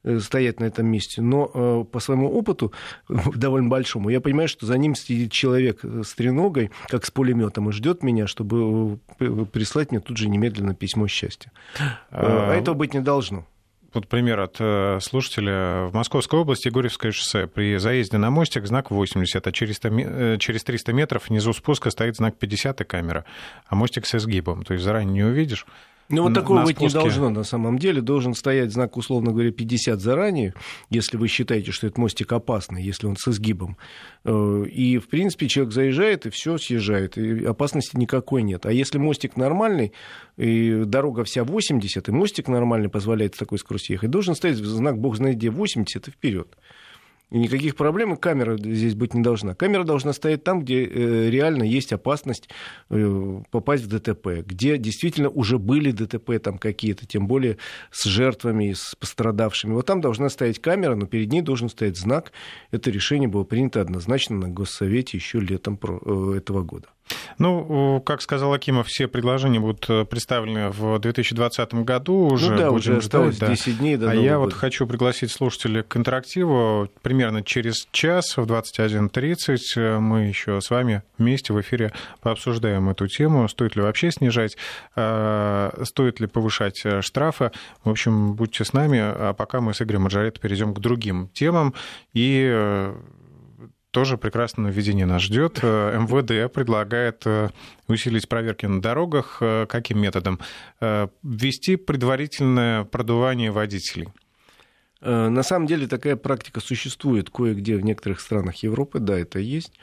э, 0.05 0.21
стоять 0.21 0.61
на 0.61 0.67
этом 0.67 0.87
месте, 0.87 1.21
но 1.21 1.51
э, 1.53 1.85
по 1.91 1.99
своему 1.99 2.31
опыту, 2.31 2.73
довольно 3.09 3.69
большому, 3.69 4.09
я 4.09 4.21
понимаю, 4.21 4.47
что 4.47 4.65
за 4.65 4.79
ним 4.79 4.95
сидит 4.95 5.33
человек 5.33 5.81
с 5.83 6.15
треногой, 6.15 6.71
как 6.87 7.05
с 7.05 7.11
пулеметом, 7.11 7.71
и 7.71 7.73
ждет 7.73 8.05
меня, 8.05 8.29
чтобы 8.29 9.01
прислать 9.19 9.91
мне 9.91 9.99
тут 9.99 10.17
же 10.17 10.29
немедленно 10.29 10.77
письмо 10.77 11.09
счастья. 11.09 11.51
А, 12.13 12.53
а 12.53 12.55
этого 12.55 12.77
быть 12.77 12.95
не 12.95 13.01
должно 13.01 13.47
вот 13.95 14.07
пример 14.07 14.41
от 14.41 14.57
э, 14.61 14.99
слушателя. 15.01 15.87
В 15.87 15.95
Московской 15.95 16.39
области 16.39 16.69
Гурьевское 16.69 17.11
шоссе. 17.11 17.47
При 17.47 17.79
заезде 17.79 18.19
на 18.19 18.31
мостик 18.31 18.67
знак 18.67 18.91
80, 18.91 19.47
а 19.47 19.53
через, 19.53 19.77
100, 19.77 19.89
э, 19.89 20.37
300 20.39 20.93
метров 20.93 21.29
внизу 21.29 21.53
спуска 21.53 21.91
стоит 21.91 22.17
знак 22.17 22.37
50 22.37 22.83
и 22.83 22.85
камера. 22.85 23.25
А 23.67 23.75
мостик 23.75 24.07
с 24.07 24.15
изгибом. 24.15 24.65
То 24.65 24.75
есть 24.75 24.85
заранее 24.85 25.13
не 25.13 25.25
увидишь. 25.25 25.67
Ну, 26.09 26.23
вот 26.23 26.35
такого 26.35 26.65
быть 26.65 26.81
не 26.81 26.89
должно 26.89 27.29
на 27.29 27.43
самом 27.43 27.79
деле. 27.79 28.01
Должен 28.01 28.35
стоять 28.35 28.73
знак, 28.73 28.97
условно 28.97 29.33
говоря, 29.33 29.51
50 29.51 30.01
заранее, 30.01 30.55
если 30.89 31.19
вы 31.19 31.29
считаете, 31.29 31.71
что 31.71 31.87
этот 31.87 31.99
мостик 31.99 32.33
опасный, 32.33 32.83
если 32.83 33.07
он 33.07 33.17
с 33.17 33.29
изгибом. 33.29 33.77
Э, 34.25 34.65
и, 34.65 34.99
в 34.99 35.09
принципе, 35.09 35.49
человек 35.49 35.75
заезжает, 35.75 36.25
и 36.25 36.31
все 36.31 36.57
съезжает, 36.57 37.19
и 37.19 37.45
опасности 37.45 37.97
никакой 37.97 38.43
нет. 38.43 38.65
А 38.65 38.73
если 38.73 38.97
мостик 38.97 39.37
нормальный, 39.37 39.93
и 40.39 40.83
дорога 40.87 41.25
вся 41.25 41.45
80, 41.45 42.09
и 42.09 42.13
мостик 42.13 42.49
нормальный 42.49 42.89
позволяет 42.89 43.35
с 43.35 43.39
такой 43.39 43.59
скоростью 43.59 43.95
ехать, 43.95 44.11
должен 44.11 44.35
стоять 44.35 44.57
знак, 44.57 44.99
бог 44.99 45.17
знает 45.17 45.37
где, 45.37 45.51
80 45.51 46.09
и 46.09 46.11
вперед. 46.11 46.57
И 47.31 47.39
никаких 47.39 47.77
проблем, 47.77 48.15
и 48.15 48.17
камера 48.17 48.57
здесь 48.57 48.95
быть 48.95 49.13
не 49.13 49.23
должна. 49.23 49.55
Камера 49.55 49.85
должна 49.85 50.15
стоять 50.15 50.45
там, 50.45 50.61
где 50.61 50.85
э, 50.85 51.29
реально 51.29 51.63
есть 51.63 51.93
опасность 51.93 52.49
э, 52.89 53.41
попасть 53.51 53.85
в 53.85 53.89
ДТП, 53.89 54.43
где 54.47 54.79
действительно 54.79 55.29
уже 55.29 55.59
были 55.59 55.91
ДТП 55.91 56.39
там 56.43 56.57
какие-то, 56.57 57.07
тем 57.07 57.27
более 57.27 57.59
с 57.91 58.05
жертвами, 58.05 58.73
с 58.73 58.95
пострадавшими. 58.95 59.75
Вот 59.75 59.85
там 59.85 60.01
должна 60.01 60.31
стоять 60.31 60.59
камера, 60.59 60.95
но 60.95 61.07
перед 61.07 61.31
ней 61.31 61.43
должен 61.43 61.69
стоять 61.69 61.99
знак. 61.99 62.33
Это 62.71 62.91
решение 62.91 63.29
было 63.29 63.45
принято 63.45 63.83
однозначно 63.83 64.37
на 64.37 64.49
Госсовете 64.49 65.19
еще 65.19 65.39
летом 65.39 65.79
э, 65.83 66.35
этого 66.39 66.63
года. 66.63 66.89
Ну, 67.39 68.03
как 68.05 68.21
сказал 68.23 68.53
Акимов, 68.53 68.89
все 68.89 69.07
предложения 69.07 69.61
будут 69.61 69.89
э, 69.89 70.05
представлены 70.05 70.71
в 70.71 70.99
2020 70.99 71.75
году. 71.75 72.29
Уже 72.29 72.51
ну 72.53 72.59
да, 72.59 72.71
уже 72.71 72.97
осталось 72.97 73.37
ждать, 73.37 73.51
10 73.51 73.67
да. 73.67 73.79
дней 73.79 73.97
до 73.97 74.11
А 74.11 74.15
я 74.15 74.35
года. 74.35 74.39
вот 74.39 74.53
хочу 74.55 74.87
пригласить 74.87 75.31
слушателей 75.31 75.83
к 75.83 75.97
интерактиву. 75.97 76.89
Примерно 77.03 77.43
через 77.43 77.87
час 77.93 78.37
в 78.37 78.45
21.30 78.45 79.59
э, 79.77 79.99
мы 79.99 80.25
еще 80.25 80.61
с 80.61 80.71
вами 80.71 81.03
вместе 81.17 81.53
в 81.53 81.61
эфире 81.61 81.93
пообсуждаем 82.21 82.89
эту 82.89 83.07
тему. 83.07 83.49
Стоит 83.49 83.77
ли 83.77 83.83
вообще 83.83 84.11
снижать, 84.11 84.57
э, 84.97 85.83
стоит 85.85 86.21
ли 86.21 86.27
повышать 86.27 86.83
штрафы. 87.01 87.53
В 87.85 87.91
общем, 87.91 88.35
будьте 88.35 88.65
с 88.65 88.73
нами. 88.73 88.99
А 89.01 89.33
пока 89.33 89.61
мы 89.61 89.75
с 89.75 89.83
Игорем 89.83 90.03
Маджаретто 90.03 90.41
перейдем 90.41 90.75
к 90.75 90.81
другим 90.81 91.29
темам. 91.33 91.75
И 92.15 92.93
тоже 93.91 94.19
прекрасное 94.19 94.65
нововведение 94.65 95.07
нас 95.07 95.23
ждет. 95.23 95.61
Э, 95.63 95.99
МВД 95.99 96.53
предлагает 96.53 97.23
э, 97.27 97.49
усилить 97.87 98.29
проверки 98.29 98.67
на 98.67 98.81
дорогах. 98.81 99.39
Э, 99.41 99.67
каким 99.67 100.01
методом? 100.01 100.41
Ввести 100.81 101.77
предварительное 101.77 102.85
продувание 102.85 103.51
водителей. 103.51 104.09
На 105.01 105.45
самом 105.45 105.67
деле 105.67 105.87
такая 105.87 106.17
практика 106.17 106.61
существует 106.61 107.31
кое-где 107.31 107.77
в 107.77 107.85
некоторых 107.85 108.21
странах 108.21 108.57
Европы, 108.57 108.99
да, 108.99 109.17
это 109.17 109.39
есть. 109.39 109.79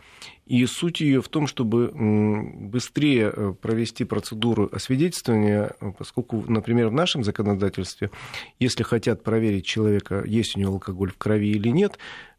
И 0.45 0.65
суть 0.65 0.99
ее 0.99 1.21
в 1.21 1.29
том, 1.29 1.47
чтобы 1.47 1.89
быстрее 1.93 3.55
провести 3.61 4.03
процедуру 4.03 4.69
освидетельствования, 4.71 5.71
поскольку, 5.97 6.43
например, 6.47 6.89
в 6.89 6.93
нашем 6.93 7.23
законодательстве, 7.23 8.11
если 8.59 8.83
хотят 8.83 9.23
проверить 9.23 9.65
человека, 9.65 10.21
есть 10.25 10.57
у 10.57 10.59
него 10.59 10.73
алкоголь 10.73 11.11
в 11.11 11.17
крови 11.17 11.51
или 11.51 11.69
нет, 11.69 11.97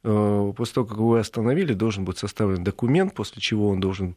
Э, 0.09 0.53
после 0.57 0.75
того, 0.75 0.87
как 0.87 0.99
его 0.99 1.17
остановили, 1.17 1.73
должен 1.73 2.05
быть 2.05 2.17
составлен 2.17 2.63
документ, 2.63 3.13
после 3.13 3.43
чего 3.43 3.69
он 3.69 3.81
должен 3.81 4.11
э, 4.11 4.15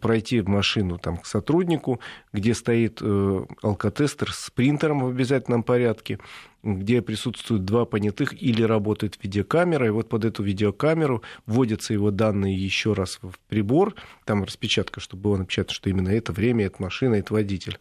пройти 0.00 0.40
в 0.40 0.48
машину 0.48 0.98
там, 0.98 1.16
к 1.16 1.26
сотруднику, 1.26 2.00
где 2.32 2.54
стоит 2.54 2.98
э, 3.00 3.44
алкотестер 3.62 4.32
с 4.32 4.50
принтером 4.50 5.00
в 5.00 5.08
обязательном 5.08 5.62
порядке, 5.62 6.18
где 6.62 7.00
присутствуют 7.00 7.64
два 7.64 7.84
понятых 7.84 8.40
или 8.40 8.62
работает 8.62 9.18
видеокамера, 9.22 9.86
и 9.86 9.90
вот 9.90 10.08
под 10.08 10.24
эту 10.24 10.42
видеокамеру 10.42 11.22
вводятся 11.46 11.94
его 11.94 12.10
данные 12.10 12.54
еще 12.54 12.92
раз 12.92 13.18
в 13.22 13.38
прибор, 13.48 13.94
там 14.24 14.44
распечатка, 14.44 15.00
чтобы 15.00 15.22
было 15.22 15.36
напечатано, 15.38 15.74
что 15.74 15.88
именно 15.88 16.10
это 16.10 16.32
время, 16.32 16.66
это 16.66 16.82
машина, 16.82 17.14
это 17.14 17.32
водитель. 17.32 17.78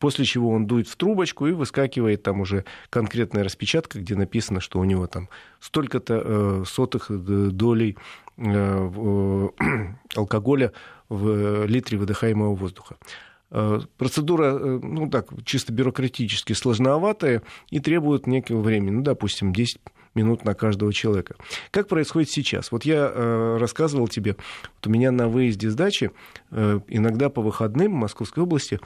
После 0.00 0.24
чего 0.24 0.50
он 0.50 0.66
дует 0.66 0.88
в 0.88 0.96
трубочку 0.96 1.46
и 1.46 1.52
выскакивает 1.52 2.22
там 2.22 2.40
уже 2.40 2.64
конкретная 2.90 3.44
распечатка, 3.44 4.00
где 4.00 4.16
написано, 4.16 4.60
что 4.60 4.80
у 4.80 4.84
него 4.84 5.06
там 5.06 5.28
столько-то 5.60 6.22
э, 6.24 6.64
сотых 6.66 7.06
долей 7.10 7.90
э, 7.90 8.00
э, 8.00 8.25
алкоголя 10.14 10.72
в 11.08 11.66
литре 11.66 11.98
выдыхаемого 11.98 12.54
воздуха. 12.54 12.96
Э, 13.50 13.80
процедура, 13.96 14.58
э, 14.58 14.80
ну 14.82 15.08
так, 15.08 15.28
чисто 15.44 15.72
бюрократически 15.72 16.52
сложноватая 16.52 17.42
и 17.70 17.80
требует 17.80 18.26
некого 18.26 18.60
времени, 18.60 18.90
ну, 18.90 19.02
допустим, 19.02 19.52
10 19.52 19.78
минут 20.16 20.44
на 20.44 20.54
каждого 20.54 20.92
человека. 20.92 21.36
Как 21.70 21.88
происходит 21.88 22.30
сейчас? 22.30 22.72
Вот 22.72 22.84
я 22.84 23.12
э, 23.14 23.56
рассказывал 23.60 24.08
тебе, 24.08 24.36
вот 24.76 24.86
у 24.86 24.90
меня 24.90 25.12
на 25.12 25.28
выезде 25.28 25.70
с 25.70 25.74
дачи 25.74 26.10
э, 26.50 26.80
иногда 26.88 27.28
по 27.28 27.42
выходным 27.42 27.92
в 27.92 27.96
Московской 27.96 28.42
области, 28.42 28.80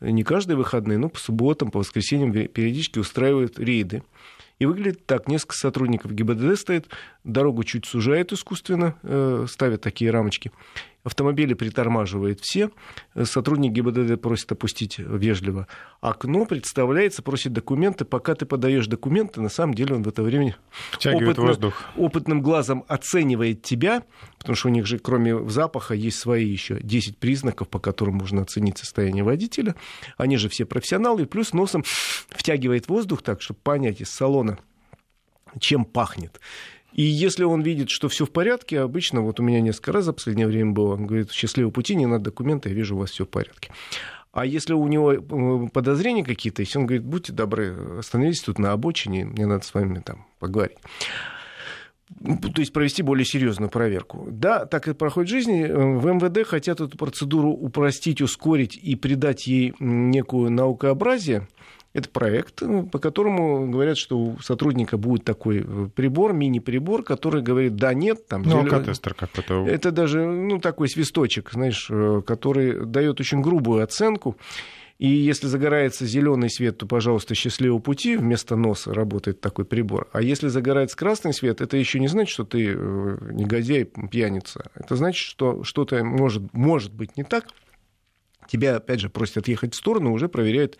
не 0.00 0.22
каждые 0.22 0.56
выходные, 0.56 0.98
но 0.98 1.08
по 1.08 1.18
субботам, 1.18 1.70
по 1.70 1.78
воскресеньям 1.78 2.32
периодически 2.32 2.98
устраивают 2.98 3.58
рейды. 3.58 4.02
И 4.58 4.66
выглядит 4.66 5.06
так. 5.06 5.28
Несколько 5.28 5.56
сотрудников 5.56 6.12
ГИБДД 6.12 6.58
стоит, 6.58 6.88
дорогу 7.24 7.64
чуть 7.64 7.86
сужает 7.86 8.32
искусственно, 8.32 8.96
э, 9.02 9.46
ставят 9.48 9.82
такие 9.82 10.10
рамочки. 10.10 10.52
Автомобили 11.04 11.52
притормаживает 11.52 12.40
все. 12.40 12.70
Сотрудник 13.24 13.72
ГИБДД 13.72 14.20
просит 14.20 14.50
опустить 14.52 14.98
вежливо 14.98 15.68
окно, 16.00 16.46
представляется, 16.46 17.22
просит 17.22 17.52
документы. 17.52 18.06
Пока 18.06 18.34
ты 18.34 18.46
подаешь 18.46 18.86
документы, 18.86 19.42
на 19.42 19.50
самом 19.50 19.74
деле 19.74 19.94
он 19.94 20.02
в 20.02 20.08
это 20.08 20.22
время 20.22 20.56
опытно, 21.04 21.44
воздух. 21.44 21.82
опытным 21.96 22.40
глазом 22.40 22.84
оценивает 22.88 23.62
тебя, 23.62 24.02
потому 24.38 24.56
что 24.56 24.68
у 24.68 24.70
них 24.70 24.86
же 24.86 24.98
кроме 24.98 25.48
запаха 25.50 25.94
есть 25.94 26.18
свои 26.18 26.46
еще 26.46 26.80
10 26.80 27.18
признаков, 27.18 27.68
по 27.68 27.78
которым 27.78 28.16
можно 28.16 28.40
оценить 28.40 28.78
состояние 28.78 29.24
водителя. 29.24 29.74
Они 30.16 30.38
же 30.38 30.48
все 30.48 30.64
профессионалы, 30.64 31.26
плюс 31.26 31.52
носом 31.52 31.84
втягивает 32.30 32.88
воздух 32.88 33.20
так, 33.20 33.42
чтобы 33.42 33.60
понять 33.62 34.00
из 34.00 34.08
салона, 34.08 34.58
чем 35.60 35.84
пахнет. 35.84 36.40
И 36.94 37.02
если 37.02 37.44
он 37.44 37.60
видит, 37.62 37.90
что 37.90 38.08
все 38.08 38.24
в 38.24 38.30
порядке, 38.30 38.80
обычно, 38.80 39.20
вот 39.20 39.40
у 39.40 39.42
меня 39.42 39.60
несколько 39.60 39.92
раз 39.92 40.04
за 40.04 40.12
последнее 40.12 40.46
время 40.46 40.72
было, 40.72 40.94
он 40.94 41.06
говорит, 41.06 41.32
счастливого 41.32 41.72
пути, 41.72 41.96
не 41.96 42.06
надо 42.06 42.24
документы, 42.24 42.70
я 42.70 42.74
вижу, 42.74 42.96
у 42.96 43.00
вас 43.00 43.10
все 43.10 43.24
в 43.24 43.28
порядке. 43.28 43.72
А 44.32 44.46
если 44.46 44.72
у 44.74 44.86
него 44.86 45.12
э, 45.12 45.68
подозрения 45.72 46.24
какие-то 46.24 46.62
есть, 46.62 46.74
он 46.76 46.86
говорит, 46.86 47.04
будьте 47.04 47.32
добры, 47.32 47.98
остановитесь 47.98 48.42
тут 48.42 48.58
на 48.58 48.72
обочине, 48.72 49.24
мне 49.24 49.46
надо 49.46 49.64
с 49.64 49.74
вами 49.74 50.00
там 50.00 50.26
поговорить 50.38 50.78
то 52.20 52.60
есть 52.60 52.72
провести 52.72 53.02
более 53.02 53.24
серьезную 53.24 53.70
проверку. 53.70 54.28
Да, 54.30 54.66
так 54.66 54.88
и 54.88 54.94
проходит 54.94 55.30
жизнь. 55.30 55.66
В 55.66 56.06
МВД 56.06 56.46
хотят 56.46 56.80
эту 56.80 56.96
процедуру 56.96 57.50
упростить, 57.50 58.20
ускорить 58.20 58.76
и 58.76 58.94
придать 58.94 59.46
ей 59.46 59.74
некую 59.78 60.50
наукообразие. 60.50 61.48
Это 61.94 62.08
проект, 62.08 62.60
э, 62.60 62.82
по 62.90 62.98
которому 62.98 63.70
говорят, 63.70 63.96
что 63.96 64.18
у 64.18 64.38
сотрудника 64.40 64.98
будет 64.98 65.24
такой 65.24 65.64
э, 65.64 65.88
прибор, 65.94 66.32
мини-прибор, 66.32 67.04
который 67.04 67.40
говорит 67.40 67.76
«да», 67.76 67.94
«нет». 67.94 68.26
Там, 68.26 68.42
ну, 68.42 68.58
алкотестер 68.58 69.14
какой-то. 69.14 69.64
Это 69.68 69.92
даже 69.92 70.26
ну, 70.26 70.58
такой 70.58 70.88
свисточек, 70.88 71.52
знаешь, 71.52 71.86
э, 71.88 72.20
который 72.26 72.84
дает 72.84 73.20
очень 73.20 73.40
грубую 73.40 73.84
оценку. 73.84 74.36
И 74.98 75.06
если 75.06 75.46
загорается 75.46 76.04
зеленый 76.04 76.50
свет, 76.50 76.78
то, 76.78 76.86
пожалуйста, 76.86 77.36
счастливого 77.36 77.78
пути, 77.78 78.16
вместо 78.16 78.56
носа 78.56 78.92
работает 78.92 79.40
такой 79.40 79.64
прибор. 79.64 80.08
А 80.12 80.20
если 80.20 80.48
загорается 80.48 80.96
красный 80.96 81.32
свет, 81.32 81.60
это 81.60 81.76
еще 81.76 82.00
не 82.00 82.08
значит, 82.08 82.32
что 82.32 82.44
ты 82.44 82.74
негодяй, 82.74 83.84
пьяница. 83.84 84.70
Это 84.74 84.94
значит, 84.96 85.26
что 85.26 85.62
что-то 85.62 86.02
может, 86.04 86.42
может 86.52 86.92
быть 86.92 87.16
не 87.16 87.24
так, 87.24 87.44
тебя, 88.48 88.76
опять 88.76 89.00
же, 89.00 89.08
просят 89.08 89.38
отъехать 89.38 89.74
в 89.74 89.76
сторону, 89.76 90.12
уже 90.12 90.28
проверяют 90.28 90.78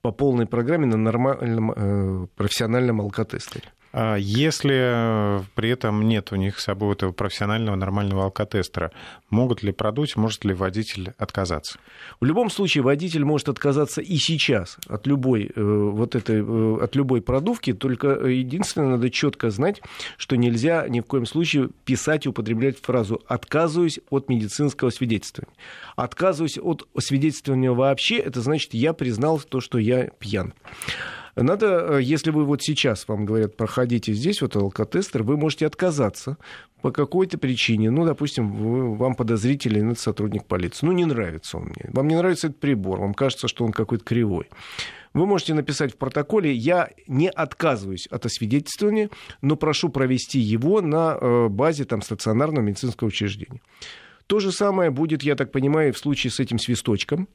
по 0.00 0.12
полной 0.12 0.46
программе 0.46 0.86
на 0.86 0.96
нормальном 0.96 1.72
э, 1.72 2.26
профессиональном 2.36 3.00
алкотестере. 3.00 3.72
А 3.96 4.16
если 4.16 4.74
э, 4.74 5.42
при 5.54 5.70
этом 5.70 6.08
нет 6.08 6.32
у 6.32 6.34
них 6.34 6.58
с 6.58 6.64
собой 6.64 6.94
этого 6.94 7.12
профессионального 7.12 7.76
нормального 7.76 8.24
алкотестера, 8.24 8.90
могут 9.30 9.62
ли 9.62 9.70
продуть, 9.70 10.16
может 10.16 10.44
ли 10.44 10.52
водитель 10.52 11.12
отказаться? 11.16 11.78
В 12.20 12.24
любом 12.24 12.50
случае 12.50 12.82
водитель 12.82 13.24
может 13.24 13.48
отказаться 13.48 14.00
и 14.00 14.16
сейчас 14.16 14.78
от 14.88 15.06
любой, 15.06 15.44
э, 15.54 15.62
вот 15.62 16.16
этой, 16.16 16.42
э, 16.42 16.82
от 16.82 16.96
любой 16.96 17.22
продувки, 17.22 17.72
только 17.72 18.08
единственное, 18.26 18.88
надо 18.88 19.10
четко 19.10 19.50
знать, 19.50 19.80
что 20.16 20.36
нельзя 20.36 20.88
ни 20.88 20.98
в 20.98 21.04
коем 21.04 21.24
случае 21.24 21.68
писать 21.84 22.26
и 22.26 22.30
употреблять 22.30 22.80
фразу 22.80 23.22
«отказываюсь 23.28 24.00
от 24.10 24.28
медицинского 24.28 24.90
свидетельствования». 24.90 25.54
Отказываюсь 25.94 26.58
от 26.58 26.88
свидетельствования 26.98 27.70
вообще, 27.70 28.16
это 28.16 28.40
значит, 28.40 28.74
я 28.74 28.92
признал 28.92 29.38
то, 29.38 29.60
что 29.60 29.78
я 29.78 30.08
пьян. 30.18 30.52
Надо, 31.36 31.96
э, 31.96 32.02
если 32.02 32.30
вы 32.30 32.44
вот 32.44 32.62
сейчас 32.62 33.08
вам 33.08 33.24
говорят, 33.24 33.56
проходите 33.56 34.12
здесь 34.12 34.40
вот 34.42 34.56
алкотестер, 34.56 35.22
вы 35.22 35.36
можете 35.36 35.66
отказаться 35.66 36.36
по 36.80 36.90
какой-то 36.90 37.38
причине. 37.38 37.90
Ну, 37.90 38.04
допустим, 38.04 38.52
вы, 38.52 38.94
вам 38.94 39.14
подозрителен 39.14 39.90
этот 39.90 40.00
сотрудник 40.00 40.44
полиции. 40.44 40.86
Ну, 40.86 40.92
не 40.92 41.04
нравится 41.04 41.58
он 41.58 41.64
мне. 41.64 41.90
Вам 41.92 42.08
не 42.08 42.16
нравится 42.16 42.48
этот 42.48 42.60
прибор, 42.60 43.00
вам 43.00 43.14
кажется, 43.14 43.48
что 43.48 43.64
он 43.64 43.72
какой-то 43.72 44.04
кривой. 44.04 44.48
Вы 45.14 45.26
можете 45.26 45.54
написать 45.54 45.92
в 45.92 45.96
протоколе, 45.96 46.52
я 46.52 46.90
не 47.06 47.30
отказываюсь 47.30 48.08
от 48.08 48.26
освидетельствования, 48.26 49.10
но 49.42 49.56
прошу 49.56 49.88
провести 49.88 50.40
его 50.40 50.80
на 50.80 51.16
э, 51.20 51.48
базе 51.48 51.84
там, 51.84 52.02
стационарного 52.02 52.64
медицинского 52.64 53.08
учреждения. 53.08 53.60
То 54.26 54.40
же 54.40 54.52
самое 54.52 54.90
будет, 54.90 55.22
я 55.22 55.36
так 55.36 55.52
понимаю, 55.52 55.92
в 55.92 55.98
случае 55.98 56.30
с 56.30 56.40
этим 56.40 56.58
свисточком. 56.58 57.28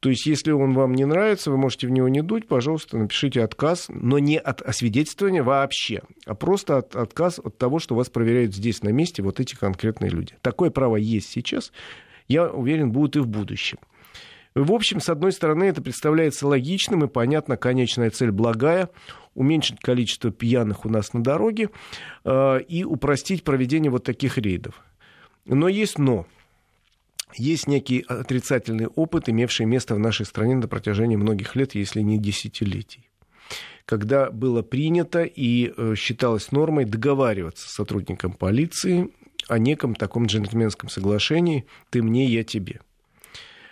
То 0.00 0.10
есть, 0.10 0.26
если 0.26 0.52
он 0.52 0.74
вам 0.74 0.94
не 0.94 1.04
нравится, 1.04 1.50
вы 1.50 1.56
можете 1.56 1.86
в 1.86 1.90
него 1.90 2.08
не 2.08 2.22
дуть, 2.22 2.46
пожалуйста, 2.46 2.98
напишите 2.98 3.42
отказ, 3.42 3.86
но 3.88 4.18
не 4.18 4.38
от 4.38 4.62
освидетельствования 4.62 5.42
вообще, 5.42 6.02
а 6.26 6.34
просто 6.34 6.78
от, 6.78 6.94
отказ 6.94 7.38
от 7.42 7.56
того, 7.56 7.78
что 7.78 7.94
вас 7.94 8.10
проверяют 8.10 8.54
здесь, 8.54 8.82
на 8.82 8.90
месте, 8.90 9.22
вот 9.22 9.40
эти 9.40 9.54
конкретные 9.54 10.10
люди. 10.10 10.34
Такое 10.42 10.70
право 10.70 10.96
есть 10.96 11.30
сейчас, 11.30 11.72
я 12.28 12.48
уверен, 12.48 12.92
будет 12.92 13.16
и 13.16 13.20
в 13.20 13.26
будущем. 13.26 13.78
В 14.54 14.72
общем, 14.72 15.00
с 15.00 15.10
одной 15.10 15.32
стороны, 15.32 15.64
это 15.64 15.82
представляется 15.82 16.46
логичным 16.46 17.04
и 17.04 17.08
понятно, 17.08 17.58
конечная 17.58 18.10
цель 18.10 18.30
благая 18.30 18.88
уменьшить 19.34 19.80
количество 19.80 20.30
пьяных 20.30 20.86
у 20.86 20.88
нас 20.88 21.12
на 21.12 21.22
дороге 21.22 21.68
э, 22.24 22.60
и 22.66 22.82
упростить 22.82 23.44
проведение 23.44 23.90
вот 23.90 24.04
таких 24.04 24.38
рейдов. 24.38 24.82
Но 25.44 25.68
есть 25.68 25.98
но 25.98 26.26
есть 27.34 27.66
некий 27.66 28.00
отрицательный 28.00 28.86
опыт, 28.86 29.28
имевший 29.28 29.66
место 29.66 29.94
в 29.94 29.98
нашей 29.98 30.26
стране 30.26 30.54
на 30.54 30.68
протяжении 30.68 31.16
многих 31.16 31.56
лет, 31.56 31.74
если 31.74 32.00
не 32.00 32.18
десятилетий 32.18 33.10
когда 33.86 34.30
было 34.30 34.62
принято 34.62 35.22
и 35.22 35.72
э, 35.74 35.94
считалось 35.96 36.52
нормой 36.52 36.84
договариваться 36.84 37.68
с 37.68 37.72
сотрудником 37.72 38.32
полиции 38.32 39.10
о 39.48 39.58
неком 39.58 39.94
таком 39.94 40.26
джентльменском 40.26 40.88
соглашении 40.88 41.66
«ты 41.90 42.02
мне, 42.02 42.26
я 42.26 42.42
тебе». 42.42 42.80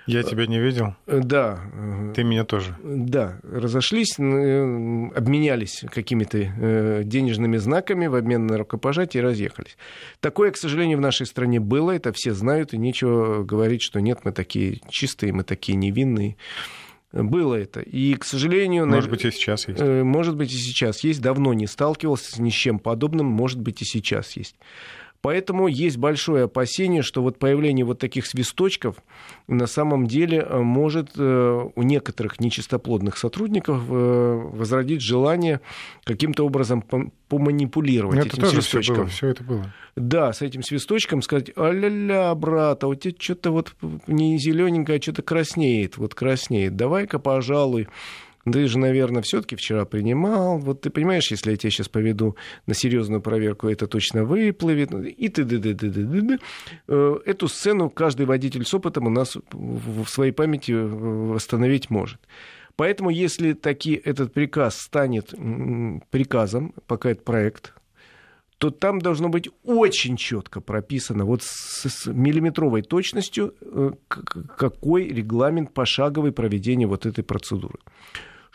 Я 0.07 0.23
тебя 0.23 0.47
не 0.47 0.61
видел? 0.61 0.95
Э, 1.07 1.21
да. 1.23 1.61
Ты 2.15 2.25
меня 2.25 2.45
тоже? 2.45 2.77
Да. 2.83 3.39
Разошлись, 3.43 4.19
э, 4.19 5.11
обменялись 5.15 5.85
какими-то 5.91 6.39
э, 6.39 7.03
денежными 7.05 7.57
знаками 7.57 8.07
в 8.07 8.15
обмен 8.15 8.47
на 8.47 8.59
рукопожатие 8.59 9.23
и 9.23 9.25
разъехались. 9.25 9.77
Такое, 10.21 10.51
к 10.51 10.57
сожалению, 10.57 10.99
в 10.99 11.01
нашей 11.01 11.27
стране 11.27 11.59
было, 11.59 11.93
это 11.93 12.13
все 12.13 12.35
знают, 12.35 12.75
и 12.75 12.79
нечего 12.79 13.45
говорить, 13.45 13.83
что 13.83 14.01
нет, 14.01 14.21
мы 14.25 14.33
такие 14.33 14.81
чистые, 14.91 15.33
мы 15.33 15.43
такие 15.43 15.77
невинные. 15.77 16.37
Было 17.13 17.55
это. 17.55 17.81
И, 17.81 18.15
к 18.15 18.25
сожалению... 18.25 18.87
Может 18.87 19.09
быть, 19.09 19.25
и 19.25 19.31
сейчас 19.31 19.69
есть. 19.69 19.81
Может 19.81 20.37
быть, 20.37 20.53
и 20.53 20.57
сейчас 20.57 21.05
есть. 21.05 21.23
Давно 21.23 21.55
не 21.55 21.69
сталкивался 21.69 22.43
ни 22.43 22.51
с 22.51 22.55
чем 22.55 22.81
подобным. 22.81 23.27
Может 23.27 23.61
быть, 23.61 23.83
и 23.83 23.85
сейчас 23.85 24.37
есть. 24.37 24.57
Поэтому 25.25 25.69
есть 25.69 25.97
большое 25.97 26.45
опасение, 26.45 27.01
что 27.01 27.23
вот 27.23 27.39
появление 27.39 27.87
вот 27.87 27.99
таких 27.99 28.27
свисточков 28.27 28.97
на 29.49 29.67
самом 29.67 30.07
деле 30.07 30.47
э, 30.47 30.59
может 30.59 31.13
э, 31.17 31.69
у 31.75 31.83
некоторых 31.83 32.41
нечистоплодных 32.41 33.17
сотрудников 33.17 33.85
э, 33.89 34.51
возродить 34.53 35.01
желание 35.01 35.63
каким-то 36.05 36.45
образом 36.45 36.85
поманипулировать 37.29 38.19
это 38.19 38.29
этим 38.29 38.43
тоже 38.43 38.61
свисточком. 38.61 38.95
Все, 38.95 39.03
было, 39.03 39.09
все 39.09 39.29
это 39.29 39.45
было. 39.45 39.73
Да, 39.97 40.35
с 40.35 40.43
этим 40.43 40.63
свисточком 40.63 41.23
сказать, 41.23 41.53
а-ля-ля, 41.57 42.35
брат, 42.35 42.85
а 42.85 42.89
у 42.89 42.95
тебя 42.95 43.15
что-то 43.19 43.51
вот 43.51 43.75
не 44.07 44.37
зелененькое, 44.39 44.99
а 44.99 45.03
что-то 45.03 45.23
краснеет, 45.23 45.97
вот 45.97 46.15
краснеет. 46.15 46.77
Давай-ка, 46.77 47.19
пожалуй, 47.19 47.89
ты 48.45 48.67
же, 48.67 48.79
наверное, 48.79 49.23
все-таки 49.23 49.57
вчера 49.57 49.85
принимал. 49.85 50.59
Вот 50.59 50.83
ты 50.83 50.91
понимаешь, 50.91 51.31
если 51.31 51.51
я 51.51 51.57
тебя 51.57 51.71
сейчас 51.71 51.89
поведу 51.89 52.37
на 52.67 52.75
серьезную 52.75 53.21
проверку, 53.21 53.69
это 53.69 53.87
точно 53.87 54.25
выплывет. 54.25 54.93
И 54.93 55.29
ты 55.29 55.45
ды 55.45 55.59
ды 55.59 55.75
ды 55.75 55.91
ды 55.91 56.21
ды 56.21 56.39
Эту 56.87 57.49
сцену 57.49 57.91
каждый 57.91 58.27
водитель 58.27 58.65
с 58.65 58.75
опытом 58.75 59.07
у 59.07 59.11
нас 59.11 59.37
в 59.53 60.07
своей 60.07 60.33
памяти 60.33 60.73
э, 60.73 60.87
восстановить 60.87 61.91
может. 61.91 62.21
Поэтому, 62.77 63.11
если 63.11 63.53
таки 63.53 64.01
этот 64.05 64.33
приказ 64.33 64.79
станет 64.79 65.33
приказом, 66.11 66.75
пока 66.87 67.11
это 67.11 67.23
проект, 67.23 67.73
то 68.59 68.71
там 68.71 69.01
должно 69.01 69.29
быть 69.29 69.49
очень 69.63 70.17
четко 70.17 70.61
прописано, 70.61 71.25
вот 71.25 71.43
с, 71.43 71.89
с 71.89 72.07
миллиметровой 72.07 72.83
точностью, 72.83 73.55
э, 73.61 73.93
какой 74.09 75.09
регламент 75.09 75.73
пошаговой 75.73 76.33
проведения 76.33 76.87
вот 76.87 77.07
этой 77.07 77.25
процедуры. 77.25 77.79